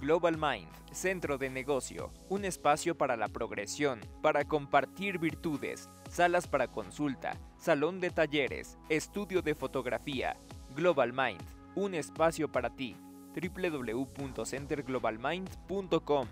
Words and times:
Global 0.00 0.38
Mind, 0.38 0.70
Centro 0.92 1.38
de 1.38 1.50
Negocio, 1.50 2.12
un 2.28 2.44
espacio 2.44 2.96
para 2.96 3.16
la 3.16 3.26
progresión, 3.26 3.98
para 4.22 4.44
compartir 4.44 5.18
virtudes, 5.18 5.90
salas 6.08 6.46
para 6.46 6.68
consulta, 6.68 7.36
salón 7.56 7.98
de 7.98 8.10
talleres, 8.10 8.78
estudio 8.88 9.42
de 9.42 9.56
fotografía. 9.56 10.36
Global 10.76 11.12
Mind, 11.12 11.42
un 11.74 11.94
espacio 11.94 12.52
para 12.52 12.70
ti. 12.70 12.96
www.centerglobalmind.com 13.34 16.28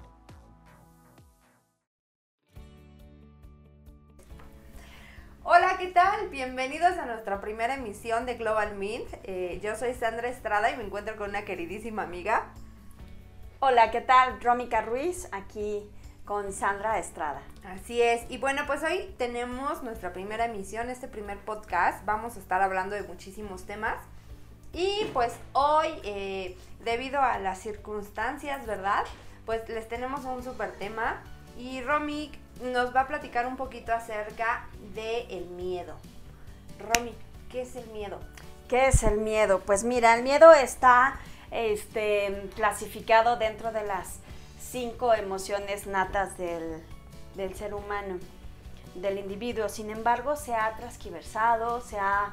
Hola, 5.43 5.77
¿qué 5.79 5.89
tal? 5.89 6.29
Bienvenidos 6.29 6.97
a 6.99 7.07
nuestra 7.07 7.41
primera 7.41 7.75
emisión 7.75 8.27
de 8.27 8.35
Global 8.35 8.77
Mint. 8.77 9.09
Eh, 9.25 9.59
yo 9.61 9.75
soy 9.75 9.93
Sandra 9.95 10.29
Estrada 10.29 10.71
y 10.71 10.77
me 10.77 10.85
encuentro 10.85 11.17
con 11.17 11.31
una 11.31 11.45
queridísima 11.45 12.05
amiga. 12.05 12.55
Hola, 13.69 13.91
¿qué 13.91 14.01
tal? 14.01 14.41
Rómica 14.41 14.81
Ruiz, 14.81 15.27
aquí 15.33 15.91
con 16.25 16.53
Sandra 16.53 17.01
Estrada. 17.01 17.43
Así 17.65 18.01
es. 18.01 18.23
Y 18.31 18.39
bueno, 18.39 18.63
pues 18.65 18.85
hoy 18.85 19.13
tenemos 19.19 19.83
nuestra 19.83 20.13
primera 20.13 20.45
emisión, 20.45 20.89
este 20.89 21.09
primer 21.09 21.37
podcast. 21.39 22.05
Vamos 22.05 22.37
a 22.37 22.39
estar 22.39 22.63
hablando 22.63 22.95
de 22.95 23.03
muchísimos 23.03 23.65
temas. 23.65 23.97
Y 24.73 25.11
pues 25.13 25.35
hoy, 25.53 25.89
eh, 26.05 26.57
debido 26.85 27.21
a 27.21 27.41
las 27.41 27.59
circunstancias, 27.59 28.65
¿verdad? 28.67 29.05
Pues 29.47 29.69
les 29.69 29.89
tenemos 29.89 30.25
un 30.27 30.45
súper 30.45 30.71
tema. 30.75 31.21
Y 31.59 31.81
Romy 31.81 32.31
nos 32.63 32.95
va 32.95 33.01
a 33.01 33.09
platicar 33.09 33.49
un 33.49 33.57
poquito 33.57 33.93
acerca 33.93 34.69
del 34.95 35.29
el 35.29 35.47
miedo. 35.47 35.97
Romy, 36.79 37.17
¿qué 37.51 37.63
es 37.63 37.75
el 37.75 37.89
miedo? 37.89 38.21
¿Qué 38.69 38.87
es 38.87 39.03
el 39.03 39.19
miedo? 39.19 39.59
Pues 39.59 39.83
mira, 39.83 40.15
el 40.15 40.23
miedo 40.23 40.53
está 40.53 41.19
este, 41.51 42.49
clasificado 42.55 43.37
dentro 43.37 43.73
de 43.73 43.85
las 43.85 44.19
cinco 44.61 45.15
emociones 45.15 45.87
natas 45.87 46.37
del, 46.39 46.83
del 47.35 47.55
ser 47.55 47.75
humano, 47.75 48.19
del 48.95 49.19
individuo. 49.19 49.69
Sin 49.69 49.91
embargo, 49.91 50.37
se 50.37 50.55
ha 50.55 50.77
transquiversado, 50.77 51.81
se 51.81 51.99
ha, 51.99 52.33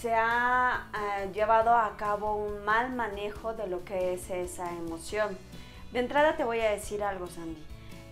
se 0.00 0.12
ha 0.14 0.88
eh, 0.94 1.30
llevado 1.32 1.70
a 1.70 1.96
cabo 1.96 2.36
un 2.36 2.64
mal 2.64 2.92
manejo 2.92 3.54
de 3.54 3.66
lo 3.66 3.84
que 3.84 4.14
es 4.14 4.30
esa 4.30 4.70
emoción. 4.72 5.38
De 5.92 6.00
entrada 6.00 6.36
te 6.36 6.44
voy 6.44 6.60
a 6.60 6.70
decir 6.70 7.02
algo, 7.02 7.28
Sandy. 7.28 7.64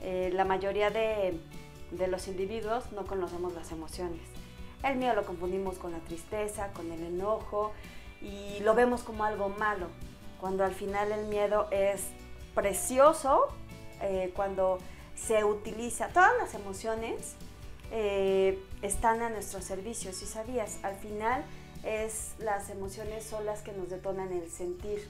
Eh, 0.03 0.31
la 0.33 0.45
mayoría 0.45 0.91
de, 0.91 1.41
de 1.91 2.07
los 2.09 2.29
individuos 2.29 2.93
no 2.93 3.05
conocemos 3.07 3.55
las 3.55 3.73
emociones. 3.73 4.21
El 4.83 4.97
miedo 4.97 5.15
lo 5.15 5.25
confundimos 5.25 5.79
con 5.79 5.93
la 5.93 5.99
tristeza, 5.99 6.73
con 6.73 6.91
el 6.91 7.05
enojo 7.05 7.73
y 8.21 8.61
lo 8.61 8.75
vemos 8.75 9.03
como 9.03 9.25
algo 9.25 9.49
malo, 9.49 9.87
cuando 10.43 10.65
al 10.65 10.75
final 10.75 11.13
el 11.13 11.27
miedo 11.27 11.69
es 11.71 12.03
precioso, 12.53 13.47
eh, 14.01 14.33
cuando 14.35 14.81
se 15.15 15.45
utiliza, 15.45 16.09
todas 16.09 16.33
las 16.37 16.55
emociones 16.55 17.37
eh, 17.93 18.61
están 18.83 19.23
a 19.23 19.31
nuestro 19.31 19.63
servicio, 19.63 20.13
si 20.13 20.27
sabías, 20.27 20.81
al 20.83 20.97
final 20.97 21.45
es 21.85 22.35
las 22.41 22.71
emociones 22.71 23.23
son 23.23 23.47
las 23.47 23.63
que 23.63 23.73
nos 23.73 23.89
detonan 23.89 24.33
el 24.33 24.51
sentir. 24.51 25.09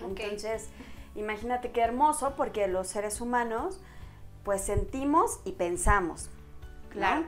Entonces, 0.00 0.68
imagínate 1.14 1.70
qué 1.70 1.80
hermoso 1.80 2.34
porque 2.36 2.66
los 2.66 2.88
seres 2.88 3.20
humanos 3.20 3.78
pues 4.42 4.60
sentimos 4.62 5.38
y 5.44 5.52
pensamos. 5.52 6.30
Claro. 6.90 7.26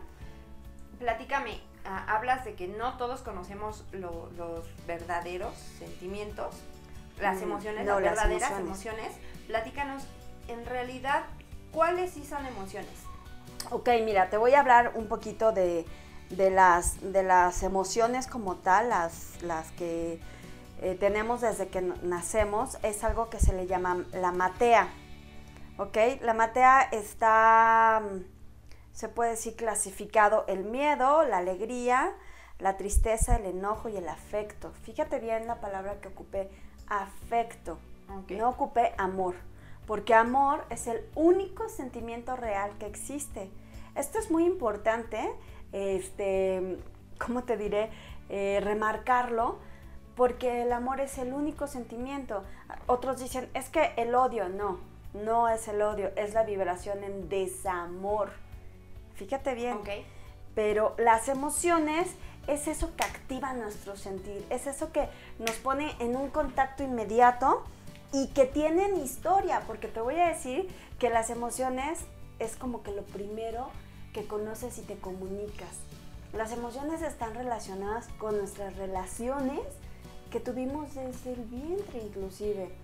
Platícame, 0.99 1.61
ah, 1.85 2.07
hablas 2.09 2.45
de 2.45 2.55
que 2.55 2.67
no 2.67 2.97
todos 2.97 3.21
conocemos 3.21 3.85
los 3.93 4.65
verdaderos 4.89 5.55
sentimientos, 5.79 6.57
las 7.21 7.39
mm, 7.39 7.43
emociones, 7.43 7.87
las 7.87 8.01
verdaderas 8.01 8.59
emociones. 8.59 9.13
Platícanos, 9.47 10.05
en 10.49 10.65
realidad, 10.67 11.25
¿cuáles 11.73 12.13
sí 12.13 12.25
son 12.25 12.47
emociones? 12.47 12.93
Ok, 13.71 13.89
mira, 14.05 14.31
te 14.31 14.37
voy 14.37 14.55
a 14.55 14.61
hablar 14.61 14.93
un 14.95 15.09
poquito 15.09 15.53
de, 15.53 15.87
las, 16.31 17.13
de 17.13 17.23
las 17.23 17.63
emociones 17.63 18.27
como 18.27 18.57
tal, 18.57 18.91
las, 18.91 19.43
las 19.43 19.71
que 19.73 20.21
eh, 20.83 20.97
tenemos 20.99 21.41
desde 21.41 21.69
que 21.69 21.81
nacemos. 21.81 22.79
Es 22.83 23.05
algo 23.05 23.31
que 23.31 23.39
se 23.39 23.53
le 23.53 23.67
llama 23.67 24.05
la 24.13 24.33
matea. 24.33 24.89
¿ok? 25.79 25.97
La 26.23 26.35
matea 26.35 26.83
está, 26.93 28.03
mm, 28.03 28.21
se 28.93 29.09
puede 29.09 29.31
decir, 29.31 29.57
clasificado 29.57 30.45
el 30.47 30.65
miedo, 30.65 31.25
la 31.25 31.39
alegría, 31.39 32.15
la 32.59 32.77
tristeza, 32.77 33.37
el 33.37 33.47
enojo 33.47 33.89
y 33.89 33.97
el 33.97 34.09
afecto. 34.09 34.73
Fíjate 34.83 35.19
bien 35.19 35.47
la 35.47 35.61
palabra 35.61 36.01
que 36.01 36.09
ocupé, 36.09 36.51
afecto. 36.89 37.79
No 38.29 38.49
ocupé 38.49 38.95
amor, 38.99 39.35
porque 39.87 40.15
amor 40.15 40.65
es 40.71 40.87
el 40.87 41.01
único 41.15 41.69
sentimiento 41.69 42.37
real 42.37 42.71
que 42.79 42.87
existe. 42.87 43.51
Esto 43.95 44.19
es 44.19 44.31
muy 44.31 44.45
importante, 44.45 45.31
este, 45.73 46.79
¿cómo 47.25 47.45
te 47.45 47.57
diré? 47.57 47.91
Eh, 48.29 48.61
remarcarlo, 48.63 49.59
porque 50.17 50.63
el 50.63 50.73
amor 50.73 51.01
es 51.01 51.19
el 51.19 51.33
único 51.33 51.67
sentimiento. 51.67 52.43
Otros 52.87 53.21
dicen, 53.21 53.49
es 53.55 53.69
que 53.69 53.93
el 53.97 54.15
odio, 54.15 54.49
no, 54.49 54.79
no 55.13 55.49
es 55.49 55.67
el 55.69 55.83
odio, 55.83 56.11
es 56.17 56.35
la 56.35 56.45
vibración 56.45 57.03
en 57.05 57.29
desamor. 57.29 58.31
Fíjate 59.15 59.55
bien. 59.55 59.79
Pero 60.55 60.95
las 60.99 61.29
emociones 61.29 62.15
es 62.47 62.69
eso 62.69 62.95
que 62.97 63.05
activa 63.05 63.53
nuestro 63.53 63.97
sentir, 63.97 64.45
es 64.51 64.67
eso 64.67 64.93
que 64.93 65.09
nos 65.39 65.57
pone 65.57 65.95
en 65.99 66.17
un 66.17 66.31
contacto 66.31 66.83
inmediato 66.83 67.63
y 68.13 68.29
que 68.29 68.45
tienen 68.47 68.97
historia, 68.97 69.63
porque 69.67 69.89
te 69.89 70.01
voy 70.01 70.17
a 70.17 70.29
decir 70.29 70.69
que 70.99 71.11
las 71.11 71.31
emociones 71.31 72.01
es 72.39 72.57
como 72.57 72.83
que 72.83 72.93
lo 72.93 73.03
primero 73.03 73.69
que 74.13 74.27
conoces 74.27 74.79
y 74.79 74.83
te 74.83 74.97
comunicas. 74.97 75.77
Las 76.33 76.53
emociones 76.53 77.03
están 77.03 77.35
relacionadas 77.35 78.09
con 78.19 78.37
nuestras 78.39 78.77
relaciones 78.77 79.61
que 80.31 80.41
tuvimos 80.41 80.95
desde 80.95 81.33
el 81.33 81.43
vientre 81.45 82.01
inclusive 82.03 82.75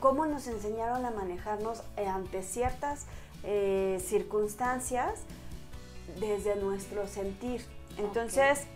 cómo 0.00 0.26
nos 0.26 0.46
enseñaron 0.46 1.04
a 1.04 1.10
manejarnos 1.10 1.82
ante 1.96 2.42
ciertas 2.42 3.06
eh, 3.44 4.02
circunstancias 4.04 5.20
desde 6.18 6.56
nuestro 6.56 7.06
sentir. 7.06 7.62
Entonces, 7.98 8.66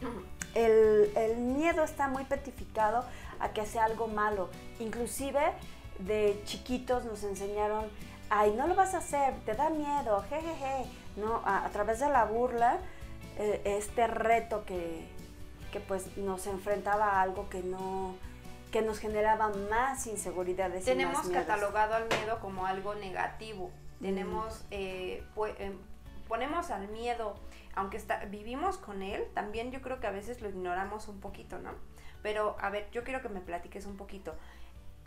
el, 0.54 1.10
el, 1.16 1.36
miedo 1.36 1.84
está 1.84 2.08
muy 2.08 2.24
petificado 2.24 3.04
a 3.40 3.50
que 3.50 3.64
sea 3.66 3.84
algo 3.84 4.08
malo. 4.08 4.50
Inclusive 4.80 5.52
de 5.98 6.40
chiquitos 6.44 7.04
nos 7.04 7.22
enseñaron, 7.22 7.86
ay, 8.30 8.52
no 8.56 8.66
lo 8.66 8.74
vas 8.74 8.94
a 8.94 8.98
hacer, 8.98 9.34
te 9.46 9.54
da 9.54 9.70
miedo, 9.70 10.24
jejeje. 10.28 10.86
No, 11.16 11.42
a, 11.44 11.68
través 11.70 12.00
de 12.00 12.08
la 12.08 12.24
burla, 12.24 12.78
eh, 13.38 13.60
este 13.64 14.08
reto 14.08 14.64
que, 14.64 15.06
que 15.72 15.78
pues 15.78 16.16
nos 16.16 16.46
enfrentaba 16.48 17.12
a 17.12 17.22
algo 17.22 17.48
que 17.48 17.62
no, 17.62 18.16
que 18.74 18.82
nos 18.82 18.98
generaba 18.98 19.50
más 19.70 20.08
inseguridades. 20.08 20.84
Tenemos 20.84 21.28
catalogado 21.28 21.94
al 21.94 22.08
miedo 22.08 22.40
como 22.40 22.66
algo 22.66 22.96
negativo. 22.96 23.70
Tenemos, 24.00 24.64
eh, 24.72 25.22
eh, 25.60 25.76
ponemos 26.26 26.72
al 26.72 26.88
miedo, 26.88 27.36
aunque 27.76 27.96
está, 27.96 28.24
vivimos 28.26 28.78
con 28.78 29.02
él, 29.02 29.24
también 29.34 29.70
yo 29.70 29.82
creo 29.82 30.00
que 30.00 30.06
a 30.06 30.10
veces 30.12 30.40
lo 30.40 30.48
ignoramos 30.48 31.08
un 31.08 31.20
poquito, 31.20 31.58
¿no? 31.58 31.70
Pero 32.22 32.56
a 32.60 32.70
ver, 32.70 32.88
yo 32.90 33.04
quiero 33.04 33.20
que 33.20 33.28
me 33.28 33.40
platiques 33.40 33.86
un 33.86 33.96
poquito 33.96 34.34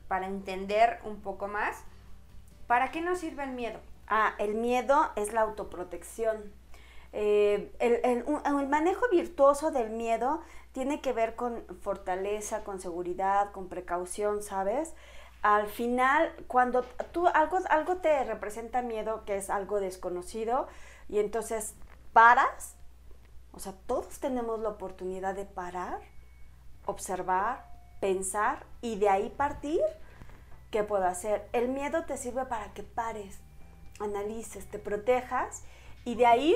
para 0.07 0.27
entender 0.27 0.99
un 1.03 1.21
poco 1.21 1.47
más. 1.47 1.83
¿Para 2.67 2.91
qué 2.91 3.01
nos 3.01 3.19
sirve 3.19 3.43
el 3.43 3.51
miedo? 3.51 3.79
Ah, 4.07 4.35
el 4.37 4.55
miedo 4.55 5.11
es 5.15 5.33
la 5.33 5.41
autoprotección. 5.41 6.53
Eh, 7.13 7.71
el, 7.79 8.67
manejo 8.67 9.09
virtuoso 9.09 9.71
del 9.71 9.89
miedo 9.89 10.41
tiene 10.73 11.01
que 11.01 11.13
ver 11.13 11.35
con 11.35 11.65
fortaleza, 11.81 12.63
con 12.63 12.79
seguridad, 12.79 13.51
con 13.51 13.69
precaución, 13.69 14.43
¿sabes? 14.43 14.93
Al 15.41 15.67
final, 15.67 16.33
cuando 16.47 16.83
tú 17.11 17.27
algo, 17.27 17.59
algo 17.69 17.97
te 17.97 18.23
representa 18.23 18.81
miedo, 18.81 19.23
que 19.25 19.37
es 19.37 19.49
algo 19.49 19.79
desconocido, 19.79 20.67
y 21.09 21.19
entonces 21.19 21.75
paras, 22.17 22.73
o 23.53 23.59
sea, 23.59 23.73
todos 23.85 24.17
tenemos 24.19 24.59
la 24.59 24.69
oportunidad 24.69 25.35
de 25.35 25.45
parar, 25.45 25.99
observar, 26.87 27.63
pensar 27.99 28.65
y 28.81 28.95
de 28.95 29.07
ahí 29.07 29.29
partir, 29.29 29.81
¿qué 30.71 30.83
puedo 30.83 31.05
hacer? 31.05 31.47
El 31.53 31.67
miedo 31.67 32.05
te 32.05 32.17
sirve 32.17 32.43
para 32.45 32.73
que 32.73 32.81
pares, 32.81 33.37
analices, 33.99 34.65
te 34.65 34.79
protejas 34.79 35.61
y 36.05 36.15
de 36.15 36.25
ahí 36.25 36.55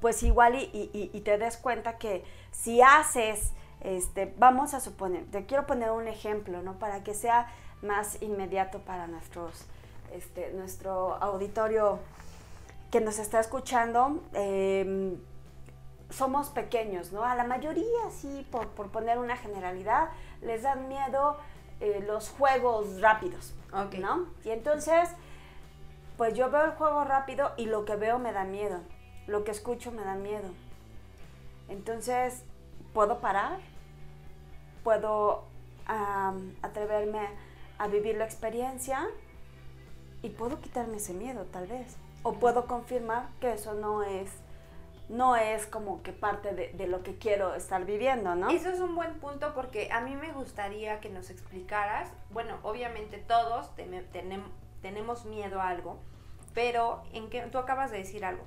pues 0.00 0.22
igual 0.22 0.54
y, 0.54 1.20
te 1.24 1.38
des 1.38 1.56
cuenta 1.56 1.98
que 1.98 2.24
si 2.52 2.82
haces, 2.82 3.50
este, 3.80 4.32
vamos 4.38 4.74
a 4.74 4.80
suponer, 4.80 5.28
te 5.32 5.44
quiero 5.44 5.66
poner 5.66 5.90
un 5.90 6.06
ejemplo, 6.06 6.62
¿no? 6.62 6.78
Para 6.78 7.02
que 7.02 7.14
sea 7.14 7.52
más 7.82 8.22
inmediato 8.22 8.78
para 8.78 9.08
nuestros, 9.08 9.66
este, 10.12 10.52
nuestro 10.52 11.16
auditorio 11.16 11.98
que 12.90 13.00
nos 13.00 13.18
está 13.18 13.40
escuchando. 13.40 14.22
Em, 14.32 15.16
somos 16.10 16.50
pequeños, 16.50 17.12
¿no? 17.12 17.24
A 17.24 17.34
la 17.34 17.44
mayoría, 17.44 18.10
sí, 18.10 18.46
por, 18.50 18.68
poner 18.68 19.18
una 19.18 19.36
generalidad, 19.36 20.10
les 20.40 20.62
dan 20.62 20.88
miedo 20.88 21.36
eh, 21.80 22.04
los 22.06 22.30
juegos 22.30 23.00
rápidos, 23.00 23.54
¿no? 23.98 24.26
Y 24.44 24.50
entonces, 24.50 25.10
pues 26.16 26.34
yo 26.34 26.50
veo 26.50 26.64
el 26.64 26.70
juego 26.72 27.04
rápido 27.04 27.52
y 27.56 27.66
lo 27.66 27.84
que 27.84 27.96
veo 27.96 28.18
me 28.18 28.32
da 28.32 28.44
miedo, 28.44 28.80
lo 29.26 29.44
que 29.44 29.50
escucho 29.50 29.90
me 29.90 30.02
da 30.04 30.14
miedo. 30.14 30.48
Entonces, 31.68 32.44
¿puedo 32.94 33.18
parar? 33.18 33.58
¿Puedo 34.84 35.44
atreverme 36.62 37.28
a 37.78 37.88
vivir 37.88 38.16
la 38.16 38.24
experiencia? 38.24 39.06
Y 40.22 40.30
puedo 40.30 40.60
quitarme 40.60 40.96
ese 40.96 41.12
miedo, 41.12 41.44
tal 41.52 41.66
vez. 41.66 41.96
O 42.26 42.32
puedo 42.32 42.66
confirmar 42.66 43.28
que 43.38 43.52
eso 43.52 43.74
no 43.74 44.02
es 44.02 44.28
no 45.08 45.36
es 45.36 45.64
como 45.64 46.02
que 46.02 46.12
parte 46.12 46.52
de, 46.52 46.86
lo 46.88 47.04
que 47.04 47.16
quiero 47.18 47.54
estar 47.54 47.84
viviendo, 47.84 48.34
¿no? 48.34 48.50
Eso 48.50 48.68
es 48.68 48.80
un 48.80 48.96
buen 48.96 49.20
punto 49.20 49.54
porque 49.54 49.88
a 49.92 50.00
mí 50.00 50.16
me 50.16 50.32
gustaría 50.32 50.98
que 50.98 51.08
nos 51.08 51.30
explicaras, 51.30 52.10
bueno, 52.30 52.58
obviamente 52.64 53.18
todos 53.18 53.70
tenemos 54.82 55.24
miedo 55.24 55.60
a 55.60 55.68
algo, 55.68 56.00
pero 56.52 57.04
en 57.12 57.30
que 57.30 57.42
tú 57.42 57.58
acabas 57.58 57.92
de 57.92 57.98
decir 57.98 58.24
algo, 58.24 58.44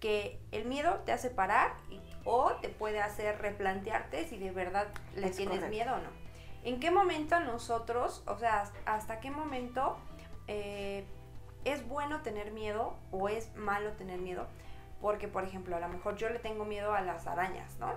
que 0.00 0.38
el 0.52 0.66
miedo 0.66 1.00
te 1.06 1.12
hace 1.12 1.30
parar 1.30 1.72
o 2.26 2.52
te 2.60 2.68
puede 2.68 3.00
hacer 3.00 3.40
replantearte 3.40 4.28
si 4.28 4.36
de 4.36 4.50
verdad 4.50 4.88
le 5.16 5.30
tienes 5.30 5.66
miedo 5.70 5.94
o 5.94 5.96
no. 5.96 6.10
¿En 6.64 6.78
qué 6.78 6.90
momento 6.90 7.40
nosotros, 7.40 8.22
o 8.26 8.36
sea, 8.36 8.70
hasta 8.84 9.20
qué 9.20 9.30
momento 9.30 9.96
eh, 10.46 11.06
es 11.64 11.86
bueno 11.88 12.22
tener 12.22 12.52
miedo 12.52 12.94
o 13.10 13.28
es 13.28 13.54
malo 13.56 13.92
tener 13.92 14.18
miedo? 14.18 14.46
Porque, 15.00 15.28
por 15.28 15.44
ejemplo, 15.44 15.76
a 15.76 15.80
lo 15.80 15.88
mejor 15.88 16.16
yo 16.16 16.28
le 16.30 16.38
tengo 16.38 16.64
miedo 16.64 16.94
a 16.94 17.00
las 17.00 17.26
arañas, 17.26 17.76
¿no? 17.78 17.92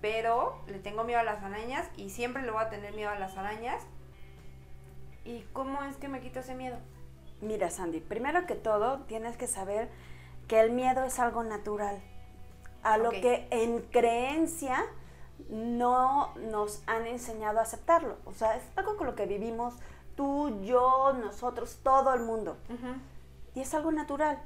Pero 0.00 0.60
le 0.66 0.78
tengo 0.78 1.04
miedo 1.04 1.20
a 1.20 1.24
las 1.24 1.42
arañas 1.42 1.88
y 1.96 2.10
siempre 2.10 2.42
le 2.42 2.50
voy 2.50 2.62
a 2.62 2.70
tener 2.70 2.94
miedo 2.94 3.10
a 3.10 3.18
las 3.18 3.36
arañas. 3.36 3.82
¿Y 5.24 5.42
cómo 5.52 5.82
es 5.84 5.96
que 5.96 6.08
me 6.08 6.20
quito 6.20 6.40
ese 6.40 6.54
miedo? 6.54 6.78
Mira, 7.40 7.70
Sandy, 7.70 8.00
primero 8.00 8.46
que 8.46 8.54
todo 8.54 9.00
tienes 9.00 9.36
que 9.36 9.46
saber 9.46 9.88
que 10.48 10.60
el 10.60 10.70
miedo 10.72 11.04
es 11.04 11.18
algo 11.18 11.42
natural. 11.44 12.00
A 12.82 12.98
lo 12.98 13.10
que 13.10 13.48
en 13.50 13.80
creencia 13.80 14.84
no 15.48 16.34
nos 16.36 16.82
han 16.86 17.06
enseñado 17.06 17.58
a 17.58 17.62
aceptarlo. 17.62 18.16
O 18.24 18.32
sea, 18.32 18.56
es 18.56 18.62
algo 18.76 18.96
con 18.96 19.06
lo 19.06 19.14
que 19.14 19.26
vivimos 19.26 19.74
tú, 20.16 20.60
yo, 20.62 21.12
nosotros, 21.12 21.78
todo 21.82 22.14
el 22.14 22.22
mundo. 22.22 22.56
Y 23.54 23.60
es 23.60 23.74
algo 23.74 23.92
natural 23.92 24.40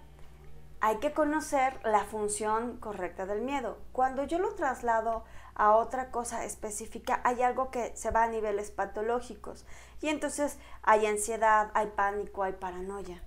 hay 0.81 0.97
que 0.97 1.13
conocer 1.13 1.79
la 1.85 2.05
función 2.05 2.79
correcta 2.79 3.27
del 3.27 3.43
miedo. 3.43 3.79
Cuando 3.93 4.25
yo 4.25 4.39
lo 4.39 4.55
traslado 4.55 5.25
a 5.55 5.77
otra 5.77 6.11
cosa 6.11 6.45
específica, 6.45 7.21
hay 7.25 7.43
algo 7.43 7.71
que 7.71 7.95
se 7.95 8.11
va 8.11 8.25
a 8.25 8.29
niveles 8.29 8.71
patológicos. 8.71 9.67
Y 10.01 10.09
entonces 10.09 10.59
hay 10.83 11.07
ansiedad, 11.07 11.71
hay 11.75 11.89
pánico, 11.89 12.43
hay 12.43 12.55
paranoia. 12.55 13.23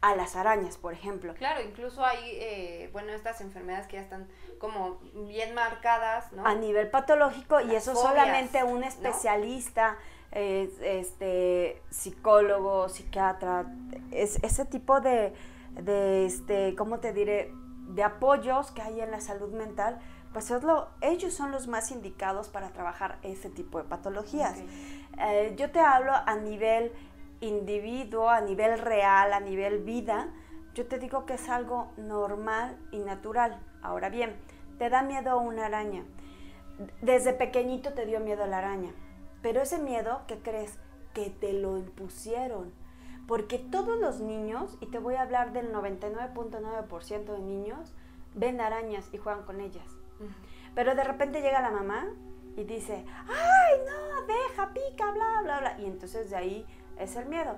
A 0.00 0.16
las 0.16 0.34
arañas, 0.34 0.78
por 0.78 0.92
ejemplo. 0.92 1.32
Claro, 1.34 1.62
incluso 1.62 2.04
hay, 2.04 2.18
eh, 2.32 2.90
bueno, 2.92 3.12
estas 3.12 3.40
enfermedades 3.40 3.86
que 3.86 3.98
ya 3.98 4.02
están 4.02 4.28
como 4.58 4.98
bien 5.28 5.54
marcadas, 5.54 6.32
¿no? 6.32 6.44
A 6.44 6.56
nivel 6.56 6.90
patológico, 6.90 7.60
y 7.60 7.76
eso 7.76 7.94
solamente 7.94 8.64
un 8.64 8.82
especialista, 8.82 9.96
este, 10.32 11.82
psicólogo, 11.90 12.88
psiquiatra, 12.88 13.66
es, 14.10 14.38
ese 14.42 14.64
tipo 14.64 15.00
de, 15.00 15.32
de 15.82 16.26
este, 16.26 16.74
¿cómo 16.74 17.00
te 17.00 17.12
diré? 17.12 17.52
de 17.94 18.02
apoyos 18.02 18.70
que 18.70 18.82
hay 18.82 19.00
en 19.00 19.10
la 19.10 19.20
salud 19.20 19.52
mental, 19.52 19.98
pues 20.32 20.50
ellos 21.00 21.34
son 21.34 21.52
los 21.52 21.68
más 21.68 21.90
indicados 21.90 22.48
para 22.48 22.70
trabajar 22.70 23.18
ese 23.22 23.50
tipo 23.50 23.78
de 23.78 23.84
patologías. 23.84 24.58
Eh, 25.18 25.54
yo 25.58 25.70
te 25.70 25.80
hablo 25.80 26.12
a 26.14 26.36
nivel 26.36 26.92
individuo, 27.40 28.30
a 28.30 28.40
nivel 28.40 28.78
real, 28.78 29.32
a 29.32 29.40
nivel 29.40 29.80
vida, 29.80 30.32
yo 30.74 30.86
te 30.86 30.98
digo 30.98 31.26
que 31.26 31.34
es 31.34 31.50
algo 31.50 31.92
normal 31.98 32.78
y 32.92 32.98
natural. 33.00 33.60
Ahora 33.82 34.08
bien, 34.08 34.36
te 34.78 34.88
da 34.88 35.02
miedo 35.02 35.38
una 35.38 35.66
araña. 35.66 36.02
Desde 37.02 37.34
pequeñito 37.34 37.92
te 37.92 38.06
dio 38.06 38.20
miedo 38.20 38.46
la 38.46 38.58
araña, 38.58 38.90
pero 39.42 39.60
ese 39.60 39.78
miedo, 39.78 40.22
¿qué 40.26 40.38
crees? 40.38 40.78
Que 41.12 41.30
te 41.30 41.52
lo 41.52 41.76
impusieron 41.76 42.72
porque 43.26 43.58
todos 43.58 43.98
los 43.98 44.20
niños, 44.20 44.76
y 44.80 44.86
te 44.86 44.98
voy 44.98 45.14
a 45.14 45.22
hablar 45.22 45.52
del 45.52 45.72
99.9% 45.72 47.32
de 47.32 47.40
niños, 47.40 47.92
ven 48.34 48.60
arañas 48.60 49.08
y 49.12 49.18
juegan 49.18 49.44
con 49.44 49.60
ellas. 49.60 49.86
Pero 50.74 50.94
de 50.94 51.04
repente 51.04 51.40
llega 51.40 51.62
la 51.62 51.70
mamá 51.70 52.08
y 52.56 52.64
dice, 52.64 53.04
ay, 53.28 53.80
no, 53.86 54.26
deja, 54.26 54.72
pica, 54.72 55.10
bla, 55.12 55.40
bla, 55.42 55.60
bla. 55.60 55.80
Y 55.80 55.86
entonces 55.86 56.30
de 56.30 56.36
ahí 56.36 56.66
es 56.98 57.16
el 57.16 57.26
miedo. 57.26 57.56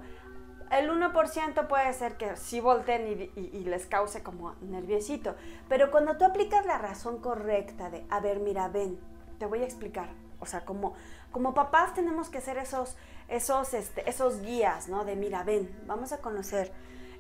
El 0.71 0.91
1% 0.91 1.67
puede 1.67 1.93
ser 1.93 2.17
que 2.17 2.37
sí 2.37 2.61
volteen 2.61 3.31
y, 3.35 3.41
y, 3.41 3.65
les 3.65 3.87
cause 3.87 4.23
como 4.23 4.55
nerviosito. 4.61 5.35
Pero 5.69 5.91
cuando 5.91 6.17
tú 6.17 6.25
aplicas 6.25 6.65
la 6.67 6.79
razón 6.79 7.21
correcta 7.21 7.91
de, 7.91 8.07
a 8.11 8.21
ver, 8.21 8.41
mira, 8.41 8.69
ven, 8.69 8.99
te 9.39 9.47
voy 9.47 9.63
a 9.63 9.65
explicar. 9.65 10.09
O 10.45 10.47
sea, 10.47 10.65
como, 10.65 10.95
como 11.33 11.53
papás 11.53 11.95
tenemos 11.95 12.29
que 12.29 12.41
ser 12.41 12.59
esos 12.59 12.97
esos, 13.29 13.75
este, 13.75 14.09
esos 14.09 14.41
guías, 14.41 14.89
¿no? 14.89 15.05
De 15.05 15.17
mira, 15.17 15.43
ven, 15.43 15.71
vamos 15.87 16.13
a 16.13 16.19
conocer. 16.19 16.73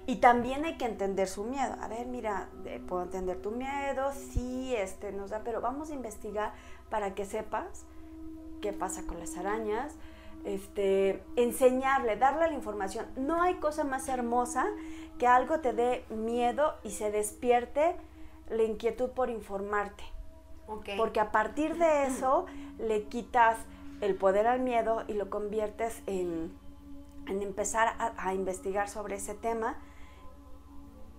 Y 0.07 0.17
también 0.17 0.65
hay 0.65 0.77
que 0.77 0.85
entender 0.85 1.29
su 1.29 1.45
miedo. 1.45 1.75
A 1.81 1.89
ver, 1.89 2.07
mira, 2.07 2.49
puedo 2.87 3.03
entender 3.03 3.41
tu 3.41 3.51
miedo, 3.51 4.13
sí, 4.13 4.75
este, 4.77 5.13
nos 5.13 5.31
da, 5.31 5.41
pero 5.45 5.61
vamos 5.61 5.91
a 5.91 5.95
investigar 5.95 6.53
para 6.91 7.15
que 7.15 7.25
sepas 7.25 7.87
qué 8.61 8.73
pasa 8.73 9.07
con 9.07 9.19
las 9.19 9.37
arañas, 9.37 9.95
este, 10.45 11.23
enseñarle, 11.37 12.17
darle 12.17 12.49
la 12.49 12.55
información. 12.55 13.07
No 13.17 13.43
hay 13.43 13.55
cosa 13.55 13.85
más 13.85 14.09
hermosa 14.09 14.67
que 15.19 15.27
algo 15.27 15.61
te 15.61 15.73
dé 15.73 16.05
miedo 16.11 16.75
y 16.83 16.91
se 16.91 17.11
despierte 17.11 17.97
la 18.51 18.63
inquietud 18.63 19.11
por 19.11 19.31
informarte. 19.31 20.05
Porque 20.67 21.21
a 21.21 21.31
partir 21.33 21.77
de 21.77 22.07
eso 22.07 22.47
le 22.79 23.05
quitas 23.05 23.59
el 24.01 24.15
poder 24.17 24.47
al 24.47 24.61
miedo 24.61 25.05
y 25.09 25.15
lo 25.15 25.31
conviertes 25.31 26.03
en, 26.07 26.53
empezar 27.27 27.95
a, 27.99 28.35
investigar 28.35 28.89
sobre 28.89 29.17
ese 29.17 29.35
tema, 29.35 29.79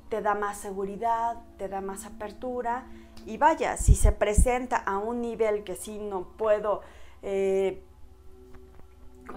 te 0.10 0.22
da 0.22 0.36
más 0.36 0.58
seguridad, 0.58 1.42
te 1.58 1.68
da 1.68 1.82
más 1.82 2.06
apertura. 2.06 2.86
Y 3.26 3.38
vaya, 3.38 3.78
si 3.78 3.96
se 3.96 4.12
presenta 4.12 4.78
a 4.78 4.98
un 5.00 5.22
nivel 5.22 5.64
que 5.64 5.76
sí 5.76 5.98
no 5.98 6.28
puedo 6.38 6.82
eh, 7.24 7.82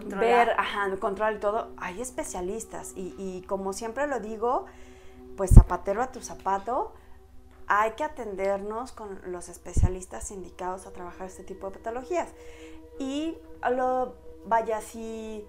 ver, 0.06 0.50
ajá, 0.58 0.94
controlar 0.98 1.40
todo, 1.40 1.68
hay 1.78 2.02
especialistas. 2.02 2.92
Y, 2.96 3.14
y 3.16 3.42
como 3.46 3.72
siempre 3.72 4.06
lo 4.06 4.20
digo, 4.20 4.66
pues 5.36 5.50
zapatero 5.54 6.02
a 6.02 6.12
tu 6.12 6.20
zapato, 6.20 6.92
hay 7.68 7.92
que 7.92 8.04
atendernos 8.04 8.92
con 8.92 9.20
los 9.30 9.48
especialistas 9.48 10.30
indicados 10.30 10.86
a 10.86 10.92
trabajar 10.92 11.26
este 11.26 11.44
tipo 11.44 11.68
de 11.70 11.78
patologías. 11.78 12.28
Y 12.98 13.36
lo, 13.70 14.14
vaya, 14.46 14.80
si, 14.80 15.46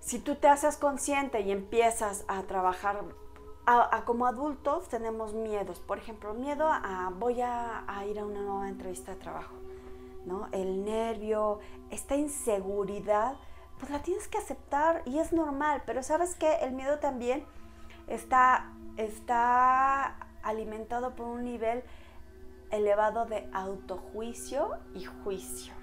si 0.00 0.20
tú 0.20 0.36
te 0.36 0.48
haces 0.48 0.76
consciente 0.76 1.40
y 1.40 1.50
empiezas 1.50 2.24
a 2.28 2.42
trabajar, 2.44 3.02
a, 3.66 4.04
como 4.04 4.26
adultos 4.26 4.88
tenemos 4.88 5.34
miedos. 5.34 5.80
Por 5.80 5.98
ejemplo, 5.98 6.34
miedo 6.34 6.66
a 6.70 7.12
voy 7.18 7.40
a, 7.42 7.84
ir 8.08 8.18
a 8.20 8.24
una 8.24 8.40
nueva 8.40 8.68
entrevista 8.68 9.12
de 9.12 9.18
trabajo. 9.18 9.54
¿no? 10.24 10.48
El 10.52 10.84
nervio, 10.84 11.58
esta 11.90 12.14
inseguridad, 12.14 13.34
pues 13.80 13.90
la 13.90 14.02
tienes 14.02 14.28
que 14.28 14.38
aceptar 14.38 15.02
y 15.04 15.18
es 15.18 15.32
normal. 15.32 15.82
Pero 15.84 16.04
sabes 16.04 16.36
que 16.36 16.54
el 16.56 16.72
miedo 16.72 17.00
también 17.00 17.44
está, 18.06 18.72
está 18.96 20.16
alimentado 20.42 21.14
por 21.14 21.26
un 21.26 21.44
nivel 21.44 21.82
elevado 22.70 23.26
de 23.26 23.48
autojuicio 23.52 24.76
y 24.94 25.04
juicio. 25.04 25.74